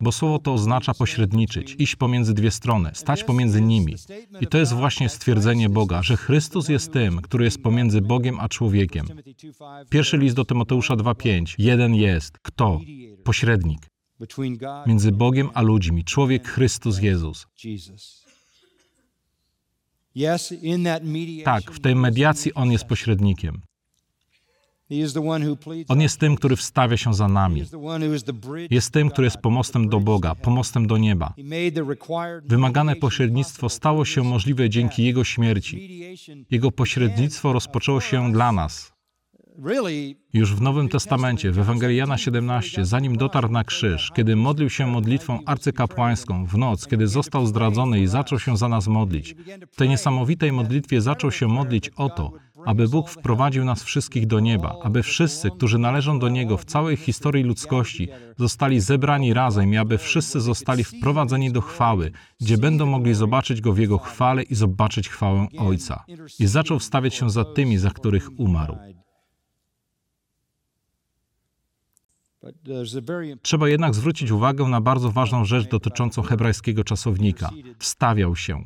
bo 0.00 0.12
słowo 0.12 0.38
to 0.38 0.52
oznacza 0.52 0.94
pośredniczyć, 0.94 1.76
iść 1.78 1.96
pomiędzy 1.96 2.34
dwie 2.34 2.50
strony, 2.50 2.90
stać 2.94 3.24
pomiędzy 3.24 3.60
nimi. 3.62 3.94
I 4.40 4.46
to 4.46 4.58
jest 4.58 4.72
właśnie 4.72 5.08
stwierdzenie 5.08 5.68
Boga, 5.68 6.02
że 6.02 6.16
Chrystus 6.16 6.68
jest 6.68 6.92
tym, 6.92 7.22
który 7.22 7.44
jest 7.44 7.62
pomiędzy 7.62 8.00
Bogiem 8.00 8.40
a 8.40 8.48
człowiekiem. 8.48 9.06
Timothy 9.06 9.34
2:5 9.34 9.88
Pierwszy 9.90 10.18
list 10.18 10.36
do 10.36 10.44
Tymoteusza 10.44 10.96
2:5. 10.96 11.54
Jeden 11.58 11.94
jest. 11.94 12.38
Kto? 12.38 12.80
Pośrednik. 13.24 13.90
Między 14.86 15.12
Bogiem 15.12 15.48
a 15.54 15.62
ludźmi. 15.62 16.04
Człowiek 16.04 16.48
Chrystus 16.48 17.02
Jezus. 17.02 17.46
Jesus. 17.64 18.24
Yes, 18.24 18.24
in 18.24 18.94
that 18.94 19.02
mediation, 19.04 20.03
Tak, 21.44 21.62
w 21.70 21.80
tej 21.80 21.94
mediacji 21.94 22.54
On 22.54 22.72
jest 22.72 22.84
pośrednikiem. 22.84 23.62
On 25.88 26.00
jest 26.00 26.20
tym, 26.20 26.36
który 26.36 26.56
wstawia 26.56 26.96
się 26.96 27.14
za 27.14 27.28
nami. 27.28 27.64
Jest 28.70 28.90
tym, 28.90 29.10
który 29.10 29.26
jest 29.26 29.36
pomostem 29.36 29.88
do 29.88 30.00
Boga, 30.00 30.34
pomostem 30.34 30.86
do 30.86 30.98
nieba. 30.98 31.34
Wymagane 32.44 32.96
pośrednictwo 32.96 33.68
stało 33.68 34.04
się 34.04 34.22
możliwe 34.24 34.70
dzięki. 34.70 35.04
Jego 35.04 35.24
śmierci. 35.24 36.00
Jego 36.50 36.70
pośrednictwo 36.70 37.52
rozpoczęło 37.52 38.00
się 38.00 38.32
dla 38.32 38.52
nas. 38.52 38.93
Już 40.32 40.54
w 40.54 40.60
Nowym 40.60 40.88
Testamencie, 40.88 41.52
w 41.52 41.58
Ewangelii 41.58 41.96
Jana 41.96 42.18
17, 42.18 42.84
zanim 42.84 43.16
dotarł 43.16 43.48
na 43.48 43.64
krzyż, 43.64 44.10
kiedy 44.14 44.36
modlił 44.36 44.70
się 44.70 44.86
modlitwą 44.86 45.38
arcykapłańską 45.46 46.46
w 46.46 46.58
noc, 46.58 46.86
kiedy 46.86 47.08
został 47.08 47.46
zdradzony 47.46 48.00
i 48.00 48.06
zaczął 48.06 48.38
się 48.38 48.56
za 48.56 48.68
nas 48.68 48.88
modlić. 48.88 49.34
W 49.72 49.76
tej 49.76 49.88
niesamowitej 49.88 50.52
modlitwie 50.52 51.00
zaczął 51.00 51.30
się 51.30 51.48
modlić 51.48 51.88
o 51.88 52.10
to, 52.10 52.32
aby 52.66 52.88
Bóg 52.88 53.10
wprowadził 53.10 53.64
nas 53.64 53.84
wszystkich 53.84 54.26
do 54.26 54.40
nieba, 54.40 54.76
aby 54.82 55.02
wszyscy, 55.02 55.50
którzy 55.50 55.78
należą 55.78 56.18
do 56.18 56.28
Niego 56.28 56.56
w 56.56 56.64
całej 56.64 56.96
historii 56.96 57.44
ludzkości, 57.44 58.08
zostali 58.38 58.80
zebrani 58.80 59.34
razem 59.34 59.72
i 59.72 59.76
aby 59.76 59.98
wszyscy 59.98 60.40
zostali 60.40 60.84
wprowadzeni 60.84 61.52
do 61.52 61.60
chwały, 61.60 62.12
gdzie 62.40 62.58
będą 62.58 62.86
mogli 62.86 63.14
zobaczyć 63.14 63.60
Go 63.60 63.72
w 63.72 63.78
Jego 63.78 63.98
chwale 63.98 64.42
i 64.42 64.54
zobaczyć 64.54 65.08
chwałę 65.08 65.46
Ojca. 65.58 66.04
I 66.38 66.46
zaczął 66.46 66.78
wstawiać 66.78 67.14
się 67.14 67.30
za 67.30 67.44
tymi, 67.44 67.78
za 67.78 67.90
których 67.90 68.28
umarł. 68.38 68.76
Trzeba 73.42 73.68
jednak 73.68 73.94
zwrócić 73.94 74.30
uwagę 74.30 74.64
na 74.64 74.80
bardzo 74.80 75.10
ważną 75.10 75.44
rzecz 75.44 75.68
dotyczącą 75.68 76.22
hebrajskiego 76.22 76.84
czasownika. 76.84 77.50
Wstawiał 77.78 78.36
się. 78.36 78.64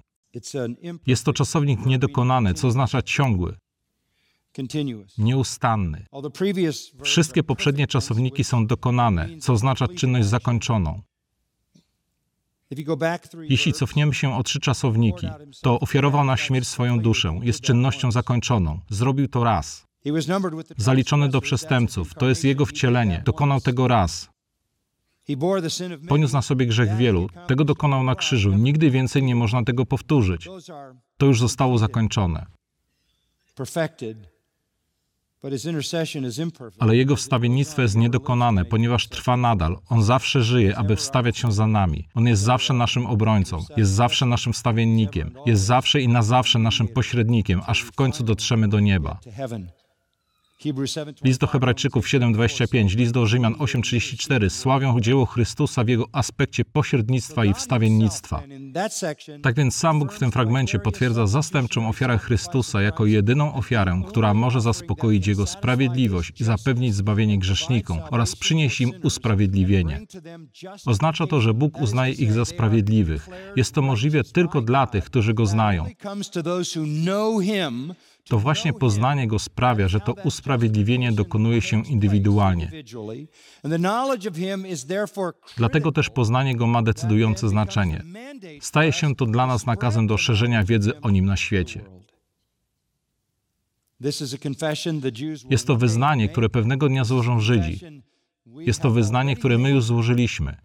Jest 1.07 1.25
to 1.25 1.33
czasownik 1.33 1.87
niedokonany, 1.87 2.55
co 2.55 2.69
oznacza 2.69 3.03
ciągły, 3.03 3.57
nieustanny. 5.19 6.07
Wszystkie 7.03 7.43
poprzednie 7.43 7.87
czasowniki 7.87 8.45
są 8.45 8.67
dokonane, 8.67 9.29
co 9.39 9.53
oznacza 9.53 9.89
czynność 9.89 10.29
zakończoną. 10.29 11.03
Jeśli 13.49 13.73
cofniemy 13.73 14.15
się 14.15 14.35
o 14.35 14.43
trzy 14.43 14.61
czasowniki, 14.61 15.29
to 15.63 15.81
ofiarował 15.81 16.25
na 16.25 16.37
śmierć 16.37 16.69
swoją 16.69 17.01
duszę, 17.01 17.41
jest 17.43 17.61
czynnością 17.61 18.13
zakończoną. 18.13 18.81
Zrobił 18.91 19.29
to 19.29 19.45
raz. 19.45 19.88
Zaliczony 20.77 21.29
do 21.29 21.41
przestępców, 21.41 22.15
to 22.15 22.29
jest 22.29 22.45
jego 22.45 22.67
wcielenie. 22.67 23.23
Dokonał 23.25 23.61
tego 23.61 23.89
raz. 23.89 24.29
Poniósł 26.09 26.35
na 26.35 26.43
sobie 26.43 26.67
grzech 26.67 26.97
wielu. 26.97 27.29
Tego 27.47 27.65
dokonał 27.65 28.05
na 28.05 28.15
krzyżu. 28.15 28.51
Nigdy 28.51 28.91
więcej 28.91 29.23
nie 29.23 29.35
można 29.35 29.65
tego 29.65 29.87
powtórzyć. 29.87 30.49
To 31.17 31.27
już 31.27 31.41
zostało 31.41 31.79
zakończone. 31.79 32.47
Ale 36.79 36.97
jego 36.97 37.17
wstawiennictwo 37.17 37.83
jest 37.83 37.97
niedokonane, 37.97 38.65
ponieważ 38.65 39.09
trwa 39.09 39.37
nadal. 39.37 39.79
On 39.89 40.03
zawsze 40.03 40.43
żyje, 40.43 40.77
aby 40.77 40.97
wstawiać 40.97 41.39
się 41.39 41.53
za 41.53 41.67
nami. 41.67 42.09
On 42.15 42.27
jest 42.27 42.43
zawsze 42.43 42.75
naszym 42.75 43.07
obrońcą, 43.07 43.65
jest 43.77 43.91
zawsze 43.91 44.27
naszym 44.27 44.53
wstawiennikiem, 44.53 45.35
jest 45.47 45.63
zawsze 45.63 46.01
i 46.01 46.09
na 46.09 46.23
zawsze 46.23 46.59
naszym 46.59 46.89
pośrednikiem, 46.89 47.61
aż 47.67 47.81
w 47.81 47.93
końcu 47.93 48.25
dotrzemy 48.25 48.69
do 48.69 48.81
nieba. 48.81 49.19
List 51.25 51.41
do 51.41 51.47
Hebrajczyków 51.47 52.07
7:25, 52.07 52.97
list 52.97 53.13
do 53.13 53.27
Rzymian 53.27 53.55
8:34 53.55 54.51
sławią 54.51 55.01
dzieło 55.01 55.27
Chrystusa 55.27 55.85
w 55.85 55.89
jego 55.89 56.05
aspekcie 56.13 56.65
pośrednictwa 56.65 57.45
i 57.45 57.55
wstawiennictwa. 57.55 58.43
Tak 59.43 59.57
więc 59.57 59.77
sam 59.77 59.99
Bóg 59.99 60.13
w 60.13 60.19
tym 60.19 60.33
fragmencie 60.33 60.79
potwierdza 60.79 61.27
zastępczą 61.27 61.89
ofiarę 61.89 62.19
Chrystusa 62.19 62.83
jako 62.83 63.07
jedyną 63.07 63.55
ofiarę, 63.55 64.03
która 64.09 64.35
może 64.35 64.61
zaspokoić 64.61 65.27
jego 65.27 65.47
sprawiedliwość 65.47 66.41
i 66.41 66.45
zapewnić 66.45 66.95
zbawienie 66.95 67.39
grzesznikom 67.39 67.99
oraz 68.11 68.37
przynieść 68.37 68.81
im 68.81 68.93
usprawiedliwienie. 69.03 70.01
Oznacza 70.87 71.27
to, 71.27 71.41
że 71.41 71.55
Bóg 71.55 71.81
uznaje 71.81 72.15
ich 72.15 72.33
za 72.33 72.45
sprawiedliwych. 72.45 73.29
Jest 73.57 73.75
to 73.75 73.83
możliwe 73.83 74.25
tylko 74.25 74.63
dla 74.63 74.87
tych, 74.87 75.05
którzy 75.05 75.35
go 75.35 75.47
znają. 75.47 75.87
To 78.29 78.39
właśnie 78.39 78.73
poznanie 78.73 79.27
Go 79.27 79.39
sprawia, 79.39 79.89
że 79.89 80.01
to 80.01 80.13
usprawiedliwienie 80.13 81.13
dokonuje 81.13 81.61
się 81.63 81.87
indywidualnie. 81.87 82.71
Dlatego 85.57 85.93
też 85.93 86.11
poznanie 86.11 86.57
Go 86.57 86.67
ma 86.67 86.83
decydujące 86.83 87.49
znaczenie. 87.49 88.03
Staje 88.61 88.93
się 88.93 89.15
to 89.15 89.27
dla 89.27 89.47
nas 89.47 89.67
nakazem 89.67 90.07
do 90.07 90.19
szerzenia 90.19 90.65
wiedzy 90.65 91.01
o 91.01 91.11
Nim 91.11 91.25
na 91.25 91.37
świecie. 91.37 91.81
Jest 95.51 95.67
to 95.67 95.77
wyznanie, 95.77 96.29
które 96.29 96.49
pewnego 96.49 96.89
dnia 96.89 97.05
złożą 97.05 97.41
Żydzi. 97.41 97.81
Jest 98.47 98.83
to 98.83 98.91
wyznanie, 98.91 99.37
które 99.37 99.59
my 99.59 99.71
już 99.71 99.85
złożyliśmy. 99.85 100.57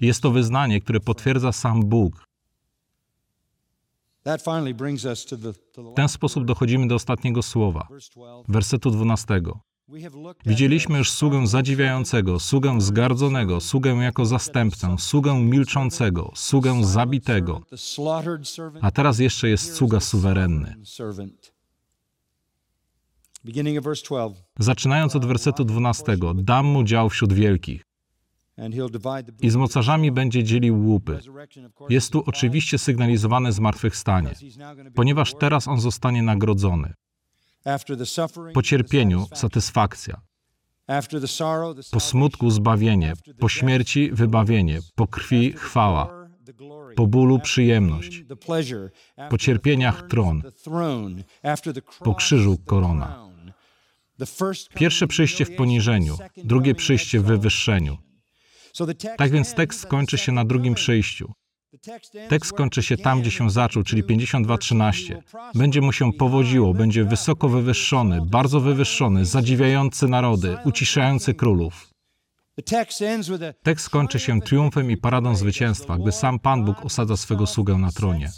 Jest 0.00 0.22
to 0.22 0.30
wyznanie, 0.30 0.80
które 0.80 1.00
potwierdza 1.00 1.52
sam 1.52 1.80
Bóg. 1.80 2.31
W 5.76 5.94
ten 5.96 6.08
sposób 6.08 6.44
dochodzimy 6.44 6.88
do 6.88 6.94
ostatniego 6.94 7.42
słowa, 7.42 7.88
wersetu 8.48 8.90
12. 8.90 9.40
Widzieliśmy 10.46 10.98
już 10.98 11.10
sługę 11.10 11.46
zadziwiającego, 11.46 12.40
sługę 12.40 12.80
zgardzonego, 12.80 13.60
sługę 13.60 13.90
jako 13.94 14.26
zastępcę, 14.26 14.96
sługę 14.98 15.40
milczącego, 15.40 16.32
sługę 16.34 16.84
zabitego, 16.84 17.60
a 18.80 18.90
teraz 18.90 19.18
jeszcze 19.18 19.48
jest 19.48 19.74
sługa 19.74 20.00
suwerenny. 20.00 20.76
Zaczynając 24.58 25.16
od 25.16 25.26
wersetu 25.26 25.64
12, 25.64 26.16
dam 26.34 26.66
mu 26.66 26.84
dział 26.84 27.08
wśród 27.08 27.32
wielkich 27.32 27.91
i 29.40 29.50
z 29.50 29.56
mocarzami 29.56 30.12
będzie 30.12 30.44
dzielił 30.44 30.86
łupy. 30.86 31.18
Jest 31.88 32.12
tu 32.12 32.22
oczywiście 32.26 32.78
sygnalizowane 32.78 33.52
zmartwychwstanie, 33.52 34.30
ponieważ 34.94 35.34
teraz 35.34 35.68
on 35.68 35.80
zostanie 35.80 36.22
nagrodzony. 36.22 36.94
Po 38.54 38.62
cierpieniu 38.62 39.26
satysfakcja, 39.34 40.20
po 41.92 42.00
smutku 42.00 42.50
zbawienie, 42.50 43.12
po 43.38 43.48
śmierci 43.48 44.10
wybawienie, 44.12 44.78
po 44.94 45.06
krwi 45.06 45.52
chwała, 45.52 46.28
po 46.96 47.06
bólu 47.06 47.38
przyjemność, 47.38 48.24
po 49.30 49.38
cierpieniach 49.38 50.06
tron, 50.08 50.42
po 52.04 52.14
krzyżu 52.14 52.58
korona. 52.66 53.28
Pierwsze 54.74 55.06
przyjście 55.06 55.44
w 55.44 55.56
poniżeniu, 55.56 56.18
drugie 56.44 56.74
przyjście 56.74 57.20
w 57.20 57.24
wywyższeniu. 57.24 57.98
Tak 59.16 59.30
więc 59.30 59.54
tekst 59.54 59.80
skończy 59.80 60.18
się 60.18 60.32
na 60.32 60.44
drugim 60.44 60.74
przyjściu. 60.74 61.32
Tekst 62.28 62.50
skończy 62.50 62.82
się 62.82 62.96
tam, 62.96 63.20
gdzie 63.20 63.30
się 63.30 63.50
zaczął, 63.50 63.82
czyli 63.82 64.04
52:13. 64.04 65.22
Będzie 65.54 65.80
mu 65.80 65.92
się 65.92 66.12
powodziło, 66.12 66.74
będzie 66.74 67.04
wysoko 67.04 67.48
wywyższony, 67.48 68.20
bardzo 68.26 68.60
wywyższony, 68.60 69.24
zadziwiający 69.24 70.08
narody, 70.08 70.56
uciszający 70.64 71.34
królów. 71.34 71.88
Tekst 73.62 73.90
kończy 73.90 74.18
się 74.18 74.40
triumfem 74.40 74.90
i 74.90 74.96
paradą 74.96 75.36
zwycięstwa, 75.36 75.98
gdy 75.98 76.12
sam 76.12 76.38
Pan 76.38 76.64
Bóg 76.64 76.84
osadza 76.84 77.16
swego 77.16 77.46
sługę 77.46 77.78
na 77.78 77.92
tronie. 77.92 78.30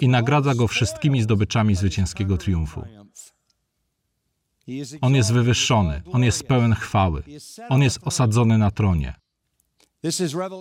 I 0.00 0.08
nagradza 0.08 0.54
go 0.54 0.68
wszystkimi 0.68 1.22
zdobyczami 1.22 1.74
zwycięskiego 1.74 2.36
triumfu. 2.36 2.84
On 5.00 5.14
jest 5.14 5.32
wywyższony, 5.32 6.02
on 6.12 6.22
jest 6.22 6.46
pełen 6.46 6.74
chwały, 6.74 7.22
on 7.68 7.82
jest 7.82 7.98
osadzony 8.02 8.58
na 8.58 8.70
tronie. 8.70 9.14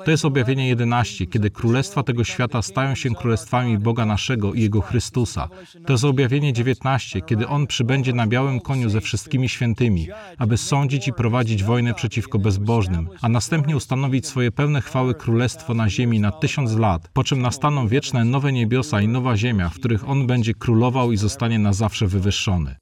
To 0.05 0.11
jest 0.11 0.25
objawienie 0.25 0.67
11, 0.67 1.27
kiedy 1.27 1.49
królestwa 1.49 2.03
tego 2.03 2.23
świata 2.23 2.61
stają 2.61 2.95
się 2.95 3.15
królestwami 3.15 3.77
Boga 3.77 4.05
naszego 4.05 4.53
i 4.53 4.61
Jego 4.61 4.81
Chrystusa. 4.81 5.49
To 5.85 5.93
jest 5.93 6.03
objawienie 6.03 6.53
19, 6.53 7.21
kiedy 7.21 7.47
On 7.47 7.67
przybędzie 7.67 8.13
na 8.13 8.27
białym 8.27 8.59
koniu 8.59 8.89
ze 8.89 9.01
wszystkimi 9.01 9.49
świętymi, 9.49 10.07
aby 10.37 10.57
sądzić 10.57 11.07
i 11.07 11.13
prowadzić 11.13 11.63
wojnę 11.63 11.93
przeciwko 11.93 12.39
bezbożnym, 12.39 13.09
a 13.21 13.29
następnie 13.29 13.75
ustanowić 13.75 14.27
swoje 14.27 14.51
pełne 14.51 14.81
chwały 14.81 15.15
królestwo 15.15 15.73
na 15.73 15.89
ziemi 15.89 16.19
na 16.19 16.31
tysiąc 16.31 16.75
lat, 16.75 17.09
po 17.13 17.23
czym 17.23 17.41
nastaną 17.41 17.87
wieczne 17.87 18.25
nowe 18.25 18.51
niebiosa 18.51 19.01
i 19.01 19.07
nowa 19.07 19.37
ziemia, 19.37 19.69
w 19.69 19.75
których 19.75 20.09
On 20.09 20.27
będzie 20.27 20.53
królował 20.53 21.11
i 21.11 21.17
zostanie 21.17 21.59
na 21.59 21.73
zawsze 21.73 22.07
wywyższony. 22.07 22.75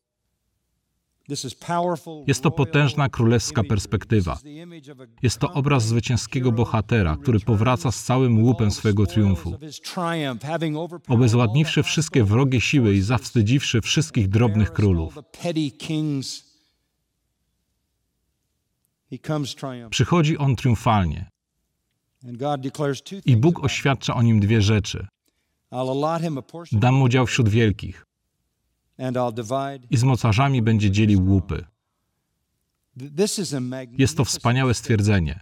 Jest 2.28 2.44
to 2.44 2.52
potężna 2.52 3.10
królewska 3.10 3.64
perspektywa. 3.64 4.40
Jest 5.24 5.40
to 5.40 5.54
obraz 5.54 5.86
zwycięskiego 5.86 6.52
bohatera, 6.52 7.18
który 7.22 7.40
powraca 7.40 7.92
z 7.92 8.04
całym 8.04 8.44
łupem 8.44 8.72
swego 8.72 9.06
triumfu. 9.06 9.58
Obezładniwszy 11.08 11.84
wszystkie 11.84 12.24
wrogie 12.24 12.62
siły 12.62 12.96
i 12.96 13.02
zawstydziwszy 13.02 13.82
wszystkich 13.82 14.28
drobnych 14.30 14.74
królów. 14.74 15.20
Przychodzi 19.90 20.38
on 20.38 20.56
triumfalnie. 20.56 21.30
I 23.26 23.38
Bóg 23.38 23.64
oświadcza 23.64 24.16
o 24.16 24.22
nim 24.22 24.40
dwie 24.40 24.62
rzeczy. 24.62 25.08
Dam 26.72 26.96
mu 26.96 27.10
dział 27.10 27.26
wśród 27.26 27.50
wielkich 27.50 28.06
i 29.90 29.98
z 29.98 30.04
mocarzami 30.04 30.62
będzie 30.62 30.92
dzielił 30.92 31.26
łupy. 31.26 31.66
Jest 33.98 34.18
to 34.18 34.26
wspaniałe 34.26 34.74
stwierdzenie. 34.74 35.40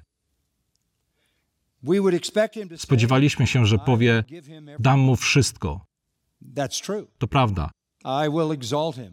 Spodziewaliśmy 2.78 3.48
się, 3.48 3.66
że 3.66 3.78
powie: 3.78 4.24
Dam 4.80 5.00
mu 5.00 5.16
wszystko. 5.16 5.86
To 7.18 7.28
prawda, 7.28 7.70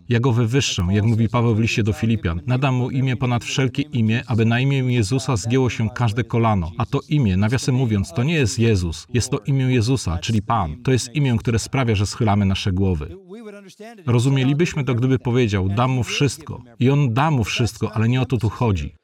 Ja 0.09 0.21
go 0.21 0.33
wywyższę, 0.33 0.87
jak 0.91 1.05
mówi 1.05 1.29
Paweł 1.29 1.55
w 1.55 1.61
liście 1.61 1.83
do 1.83 1.93
Filipian. 1.93 2.41
Nadam 2.47 2.75
mu 2.75 2.91
imię 2.91 3.17
ponad 3.17 3.45
wszelkie 3.45 3.83
imię, 3.83 4.23
aby 4.27 4.45
na 4.45 4.61
imię 4.61 4.79
Jezusa 4.79 5.37
zgięło 5.37 5.71
się 5.71 5.89
każde 5.95 6.25
kolano. 6.25 6.71
A 6.79 6.87
to 6.87 7.01
imię, 7.09 7.37
nawiasem 7.37 7.75
mówiąc, 7.75 8.13
to 8.13 8.23
nie 8.23 8.35
jest 8.35 8.59
Jezus, 8.59 9.07
jest 9.15 9.31
to 9.31 9.39
imię 9.39 9.65
Jezusa, 9.65 10.19
czyli 10.19 10.43
Pan. 10.43 10.83
To 10.83 10.93
jest 10.93 11.15
imię, 11.15 11.37
które 11.39 11.59
sprawia, 11.59 11.95
że 11.95 12.07
schylamy 12.07 12.47
nasze 12.47 12.73
głowy. 12.73 13.17
Rozumielibyśmy 14.07 14.85
to, 14.85 14.95
gdyby 14.95 15.19
powiedział, 15.19 15.69
dam 15.69 15.91
mu 15.91 16.03
wszystko. 16.03 16.63
I 16.79 16.91
on 16.91 17.15
da 17.15 17.31
mu 17.31 17.45
wszystko, 17.45 17.93
ale 17.93 18.09
nie 18.09 18.21
o 18.21 18.27
to 18.27 18.37
tu 18.37 18.49
chodzi. 18.49 18.95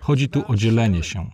Chodzi 0.00 0.28
tu 0.28 0.42
o 0.48 0.56
dzielenie 0.56 1.02
się. 1.02 1.30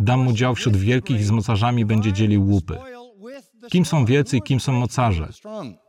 Dam 0.00 0.20
mu 0.20 0.32
dział 0.32 0.54
wśród 0.54 0.76
wielkich 0.76 1.20
i 1.20 1.24
z 1.24 1.30
mocarzami 1.30 1.84
będzie 1.84 2.12
dzielił 2.12 2.46
łupy. 2.46 2.78
Kim 3.70 3.84
są 3.84 4.04
wielcy 4.04 4.36
i 4.36 4.42
kim 4.42 4.60
są 4.60 4.72
mocarze? 4.72 5.28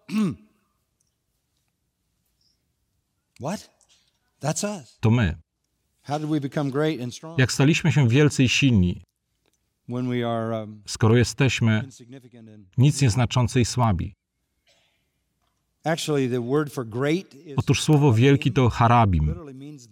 To 4.99 5.11
my. 5.11 5.37
Jak 7.37 7.51
staliśmy 7.51 7.91
się 7.91 8.07
wielcy 8.09 8.43
i 8.43 8.49
silni, 8.49 9.01
um, 9.89 10.81
skoro 10.87 11.17
jesteśmy 11.17 11.87
nic 12.77 13.01
nieznaczący 13.01 13.61
i 13.61 13.65
słabi? 13.65 14.13
Otóż 17.57 17.83
słowo 17.83 18.13
wielki 18.13 18.51
to 18.51 18.69
harabim. 18.69 19.35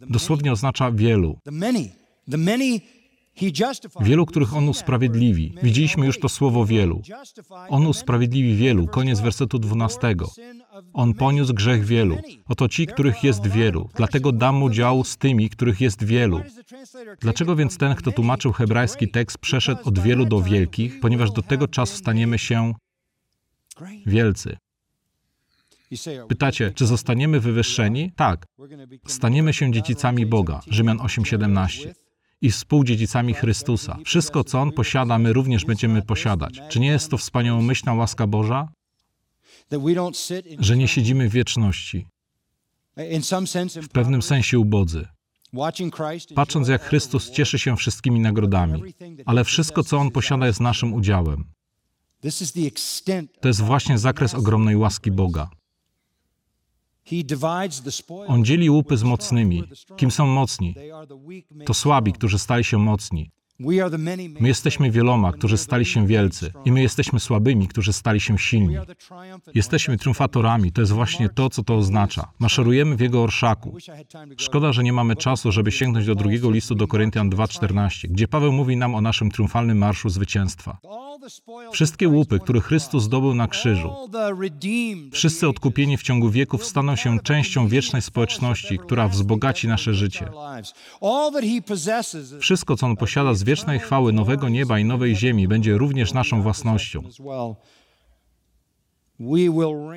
Dosłownie 0.10 0.52
oznacza 0.52 0.92
wielu. 0.92 1.40
Wielu, 4.02 4.26
których 4.26 4.56
on 4.56 4.70
usprawiedliwi. 4.70 5.56
Widzieliśmy 5.64 6.06
już 6.06 6.20
to 6.20 6.30
słowo 6.30 6.66
wielu. 6.66 7.02
On 7.70 7.88
usprawiedliwi 7.88 8.56
wielu. 8.56 8.88
Koniec 8.88 9.20
wersetu 9.20 9.60
12. 9.60 10.16
On 10.94 11.14
poniósł 11.14 11.54
grzech 11.54 11.86
wielu. 11.86 12.18
Oto 12.48 12.70
ci, 12.70 12.88
których 12.88 13.24
jest 13.24 13.48
wielu. 13.48 13.90
Dlatego 13.96 14.32
dam 14.32 14.56
mu 14.56 14.70
dział 14.70 15.04
z 15.04 15.18
tymi, 15.18 15.50
których 15.50 15.82
jest 15.82 16.04
wielu. 16.04 16.42
Dlaczego 17.20 17.56
więc 17.56 17.78
ten, 17.78 17.96
kto 17.96 18.12
tłumaczył 18.12 18.52
hebrajski 18.52 19.08
tekst, 19.08 19.38
przeszedł 19.38 19.82
od 19.84 20.00
wielu 20.00 20.26
do 20.26 20.42
wielkich? 20.42 21.00
Ponieważ 21.00 21.32
do 21.32 21.42
tego 21.42 21.68
czasu 21.68 21.98
staniemy 21.98 22.40
się 22.40 22.74
wielcy. 24.06 24.58
Pytacie, 26.28 26.72
czy 26.72 26.86
zostaniemy 26.86 27.40
wywyższeni? 27.40 28.12
Tak. 28.16 28.46
Staniemy 29.08 29.54
się 29.54 29.72
dziedzicami 29.72 30.26
Boga. 30.26 30.62
Rzymian 30.70 30.98
8:17. 30.98 32.05
I 32.42 32.52
współdziedzicami 32.52 33.34
Chrystusa. 33.34 33.98
Wszystko, 34.06 34.44
co 34.44 34.60
On 34.62 34.72
posiada, 34.72 35.20
my 35.20 35.34
również 35.34 35.66
będziemy 35.66 36.02
posiadać. 36.02 36.62
Czy 36.70 36.80
nie 36.80 36.88
jest 36.88 37.12
to 37.12 37.18
wspaniałomyślna 37.18 37.94
łaska 37.94 38.28
Boża? 38.28 38.68
Że 40.60 40.78
nie 40.78 40.88
siedzimy 40.88 41.30
w 41.30 41.32
wieczności, 41.32 42.06
w 43.82 43.90
pewnym 43.92 44.22
sensie 44.22 44.60
ubodzy, 44.60 45.08
patrząc 46.36 46.68
jak 46.68 46.84
Chrystus 46.84 47.32
cieszy 47.32 47.60
się 47.60 47.76
wszystkimi 47.78 48.20
nagrodami, 48.20 48.84
ale 49.26 49.44
wszystko, 49.44 49.84
co 49.84 49.98
On 49.98 50.12
posiada, 50.12 50.48
jest 50.48 50.60
naszym 50.60 50.94
udziałem. 50.94 51.44
To 53.42 53.48
jest 53.48 53.62
właśnie 53.62 53.98
zakres 53.98 54.34
ogromnej 54.34 54.76
łaski 54.76 55.12
Boga. 55.12 55.50
On 58.28 58.46
dzieli 58.46 58.70
łupy 58.70 58.98
z 58.98 59.04
mocnymi. 59.04 59.64
Kim 59.98 60.12
są 60.12 60.28
mocni? 60.28 60.76
To 61.66 61.74
słabi, 61.74 62.14
którzy 62.14 62.40
stali 62.40 62.64
się 62.64 62.78
mocni. 62.78 63.32
My 64.40 64.48
jesteśmy 64.48 64.92
wieloma, 64.92 65.32
którzy 65.32 65.58
stali 65.58 65.86
się 65.86 66.08
wielcy, 66.08 66.52
i 66.66 66.72
my 66.72 66.82
jesteśmy 66.82 67.20
słabymi, 67.20 67.68
którzy 67.68 67.94
stali 67.94 68.20
się 68.20 68.38
silni. 68.38 68.76
Jesteśmy 69.54 69.98
triumfatorami, 69.98 70.72
to 70.72 70.82
jest 70.82 70.92
właśnie 70.92 71.30
to, 71.30 71.50
co 71.50 71.64
to 71.64 71.76
oznacza. 71.76 72.32
Maszerujemy 72.40 72.96
w 72.96 73.00
Jego 73.00 73.24
orszaku. 73.24 73.78
Szkoda, 74.38 74.74
że 74.74 74.84
nie 74.84 74.94
mamy 74.94 75.16
czasu, 75.16 75.52
żeby 75.52 75.72
sięgnąć 75.72 76.06
do 76.06 76.16
drugiego 76.16 76.52
listu 76.52 76.76
do 76.76 76.88
Koryntian 76.88 77.30
2,14, 77.30 78.08
gdzie 78.08 78.28
Paweł 78.28 78.52
mówi 78.52 78.78
nam 78.78 78.96
o 78.96 79.02
naszym 79.02 79.32
triumfalnym 79.32 79.78
marszu 79.78 80.10
zwycięstwa. 80.10 80.78
Wszystkie 81.72 82.10
łupy, 82.10 82.40
które 82.40 82.62
Chrystus 82.62 83.04
zdobył 83.04 83.36
na 83.36 83.48
krzyżu, 83.48 83.90
wszyscy 85.12 85.50
odkupieni 85.50 85.98
w 85.98 86.04
ciągu 86.04 86.30
wieków 86.30 86.66
staną 86.66 86.96
się 86.96 87.20
częścią 87.20 87.68
wiecznej 87.68 88.02
społeczności, 88.02 88.80
która 88.80 89.08
wzbogaci 89.08 89.68
nasze 89.68 89.94
życie. 89.94 90.30
Wszystko, 92.40 92.78
co 92.78 92.86
On 92.86 92.96
posiada 92.96 93.34
z 93.34 93.44
wiecznej 93.44 93.80
chwały 93.80 94.14
nowego 94.14 94.50
nieba 94.50 94.80
i 94.80 94.86
nowej 94.86 95.16
ziemi, 95.16 95.48
będzie 95.48 95.78
również 95.78 96.14
naszą 96.14 96.42
własnością. 96.42 97.04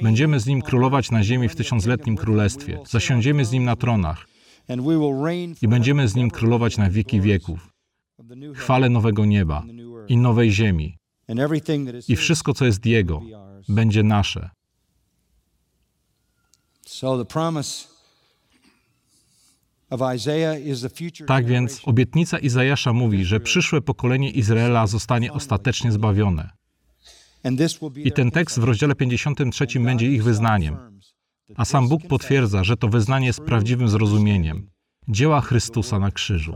Będziemy 0.02 0.40
z 0.40 0.46
Nim 0.46 0.62
królować 0.62 1.10
na 1.10 1.22
ziemi 1.22 1.48
w 1.48 1.56
tysiącletnim 1.56 2.16
królestwie. 2.16 2.80
Zasiądziemy 2.86 3.44
z 3.44 3.52
Nim 3.52 3.64
na 3.64 3.76
tronach 3.76 4.26
i 5.62 5.68
będziemy 5.68 6.08
z 6.08 6.14
Nim 6.14 6.30
królować 6.30 6.76
na 6.78 6.90
wieki 6.90 7.20
wieków. 7.20 7.72
Chwale 8.54 8.88
nowego 8.88 9.24
nieba 9.24 9.62
i 10.08 10.16
nowej 10.16 10.52
ziemi. 10.52 10.98
I 12.08 12.16
wszystko, 12.16 12.54
co 12.54 12.64
jest 12.64 12.86
Jego, 12.86 13.22
będzie 13.68 14.02
nasze. 14.02 14.50
Tak 21.26 21.46
więc 21.46 21.80
obietnica 21.84 22.38
Izajasza 22.38 22.92
mówi, 22.92 23.24
że 23.24 23.40
przyszłe 23.40 23.80
pokolenie 23.80 24.30
Izraela 24.30 24.86
zostanie 24.86 25.32
ostatecznie 25.32 25.92
zbawione. 25.92 26.50
I 27.96 28.12
ten 28.12 28.30
tekst 28.30 28.60
w 28.60 28.64
rozdziale 28.64 28.94
53 28.94 29.66
będzie 29.80 30.12
ich 30.12 30.24
wyznaniem. 30.24 31.00
A 31.56 31.64
sam 31.64 31.88
Bóg 31.88 32.06
potwierdza, 32.06 32.64
że 32.64 32.76
to 32.76 32.88
wyznanie 32.88 33.26
jest 33.26 33.40
prawdziwym 33.40 33.88
zrozumieniem 33.88 34.70
dzieła 35.08 35.40
Chrystusa 35.40 35.98
na 35.98 36.10
krzyżu. 36.10 36.54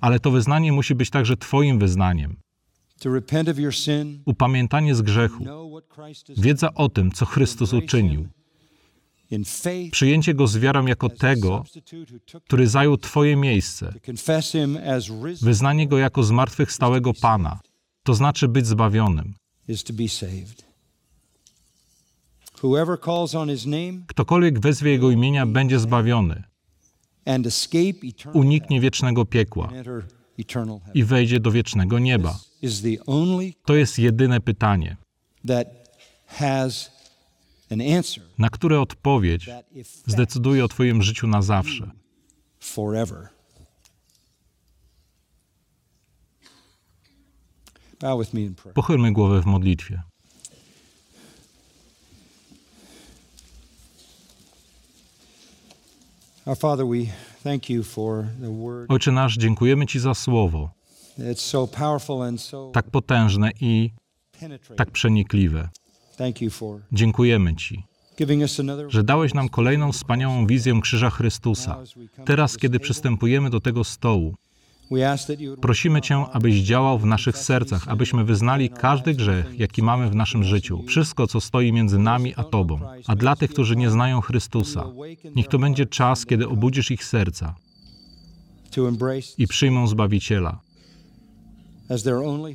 Ale 0.00 0.20
to 0.20 0.30
wyznanie 0.30 0.72
musi 0.72 0.94
być 0.94 1.10
także 1.10 1.36
Twoim 1.36 1.78
wyznaniem. 1.78 2.36
Upamiętanie 4.24 4.94
z 4.94 5.02
grzechu, 5.02 5.44
wiedza 6.36 6.74
o 6.74 6.88
tym, 6.88 7.12
co 7.12 7.26
Chrystus 7.26 7.72
uczynił, 7.72 8.28
przyjęcie 9.90 10.34
Go 10.34 10.46
z 10.46 10.58
wiarą 10.58 10.86
jako 10.86 11.08
tego, 11.08 11.64
który 12.44 12.66
zajął 12.66 12.96
Twoje 12.96 13.36
miejsce, 13.36 13.92
wyznanie 15.42 15.88
Go 15.88 15.98
jako 15.98 16.22
zmartwychwstałego 16.22 17.12
Pana, 17.14 17.60
to 18.02 18.14
znaczy 18.14 18.48
być 18.48 18.66
zbawionym. 18.66 19.34
Ktokolwiek 24.06 24.60
wezwie 24.60 24.90
Jego 24.90 25.10
imienia, 25.10 25.46
będzie 25.46 25.78
zbawiony, 25.78 26.42
uniknie 28.32 28.80
wiecznego 28.80 29.24
piekła 29.24 29.70
i 30.94 31.04
wejdzie 31.04 31.40
do 31.40 31.50
wiecznego 31.50 31.98
nieba. 31.98 32.38
To 33.64 33.74
jest 33.74 33.98
jedyne 33.98 34.40
pytanie, 34.40 34.96
na 38.38 38.48
które 38.50 38.80
odpowiedź 38.80 39.50
zdecyduje 40.06 40.64
o 40.64 40.68
Twoim 40.68 41.02
życiu 41.02 41.26
na 41.26 41.42
zawsze. 41.42 41.90
Pochylmy 48.74 49.12
głowę 49.12 49.42
w 49.42 49.46
modlitwie. 49.46 50.02
Ojcze 58.88 59.12
nasz, 59.12 59.36
dziękujemy 59.36 59.86
Ci 59.86 60.00
za 60.00 60.14
słowo, 60.14 60.70
tak 62.72 62.90
potężne 62.90 63.50
i 63.60 63.90
tak 64.76 64.90
przenikliwe. 64.90 65.68
Dziękujemy 66.92 67.56
Ci, 67.56 67.84
że 68.88 69.02
dałeś 69.04 69.34
nam 69.34 69.48
kolejną 69.48 69.92
wspaniałą 69.92 70.46
wizję 70.46 70.80
krzyża 70.82 71.10
Chrystusa. 71.10 71.78
Teraz, 72.24 72.56
kiedy 72.56 72.80
przystępujemy 72.80 73.50
do 73.50 73.60
tego 73.60 73.84
stołu, 73.84 74.34
prosimy 75.60 76.00
Cię, 76.00 76.24
abyś 76.32 76.60
działał 76.60 76.98
w 76.98 77.06
naszych 77.06 77.38
sercach, 77.38 77.88
abyśmy 77.88 78.24
wyznali 78.24 78.70
każdy 78.70 79.14
grzech, 79.14 79.58
jaki 79.58 79.82
mamy 79.82 80.10
w 80.10 80.14
naszym 80.14 80.44
życiu, 80.44 80.82
wszystko, 80.86 81.26
co 81.26 81.40
stoi 81.40 81.72
między 81.72 81.98
nami 81.98 82.34
a 82.36 82.44
Tobą. 82.44 82.80
A 83.06 83.16
dla 83.16 83.36
tych, 83.36 83.50
którzy 83.50 83.76
nie 83.76 83.90
znają 83.90 84.20
Chrystusa, 84.20 84.86
niech 85.36 85.48
to 85.48 85.58
będzie 85.58 85.86
czas, 85.86 86.26
kiedy 86.26 86.48
obudzisz 86.48 86.90
ich 86.90 87.04
serca 87.04 87.54
i 89.38 89.46
przyjmą 89.46 89.86
Zbawiciela 89.86 90.60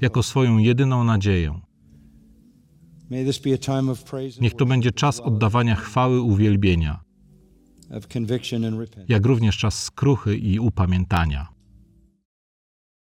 jako 0.02 0.24
swoją 0.24 0.58
jedyną 0.58 1.04
nadzieję. 1.04 1.60
Niech 4.42 4.54
to 4.54 4.66
będzie 4.66 4.92
czas 4.92 5.20
oddawania 5.20 5.76
chwały 5.76 6.22
uwielbienia, 6.22 7.00
jak 9.08 9.26
również 9.26 9.58
czas 9.58 9.84
skruchy 9.84 10.38
i 10.38 10.60
upamiętania. 10.60 11.55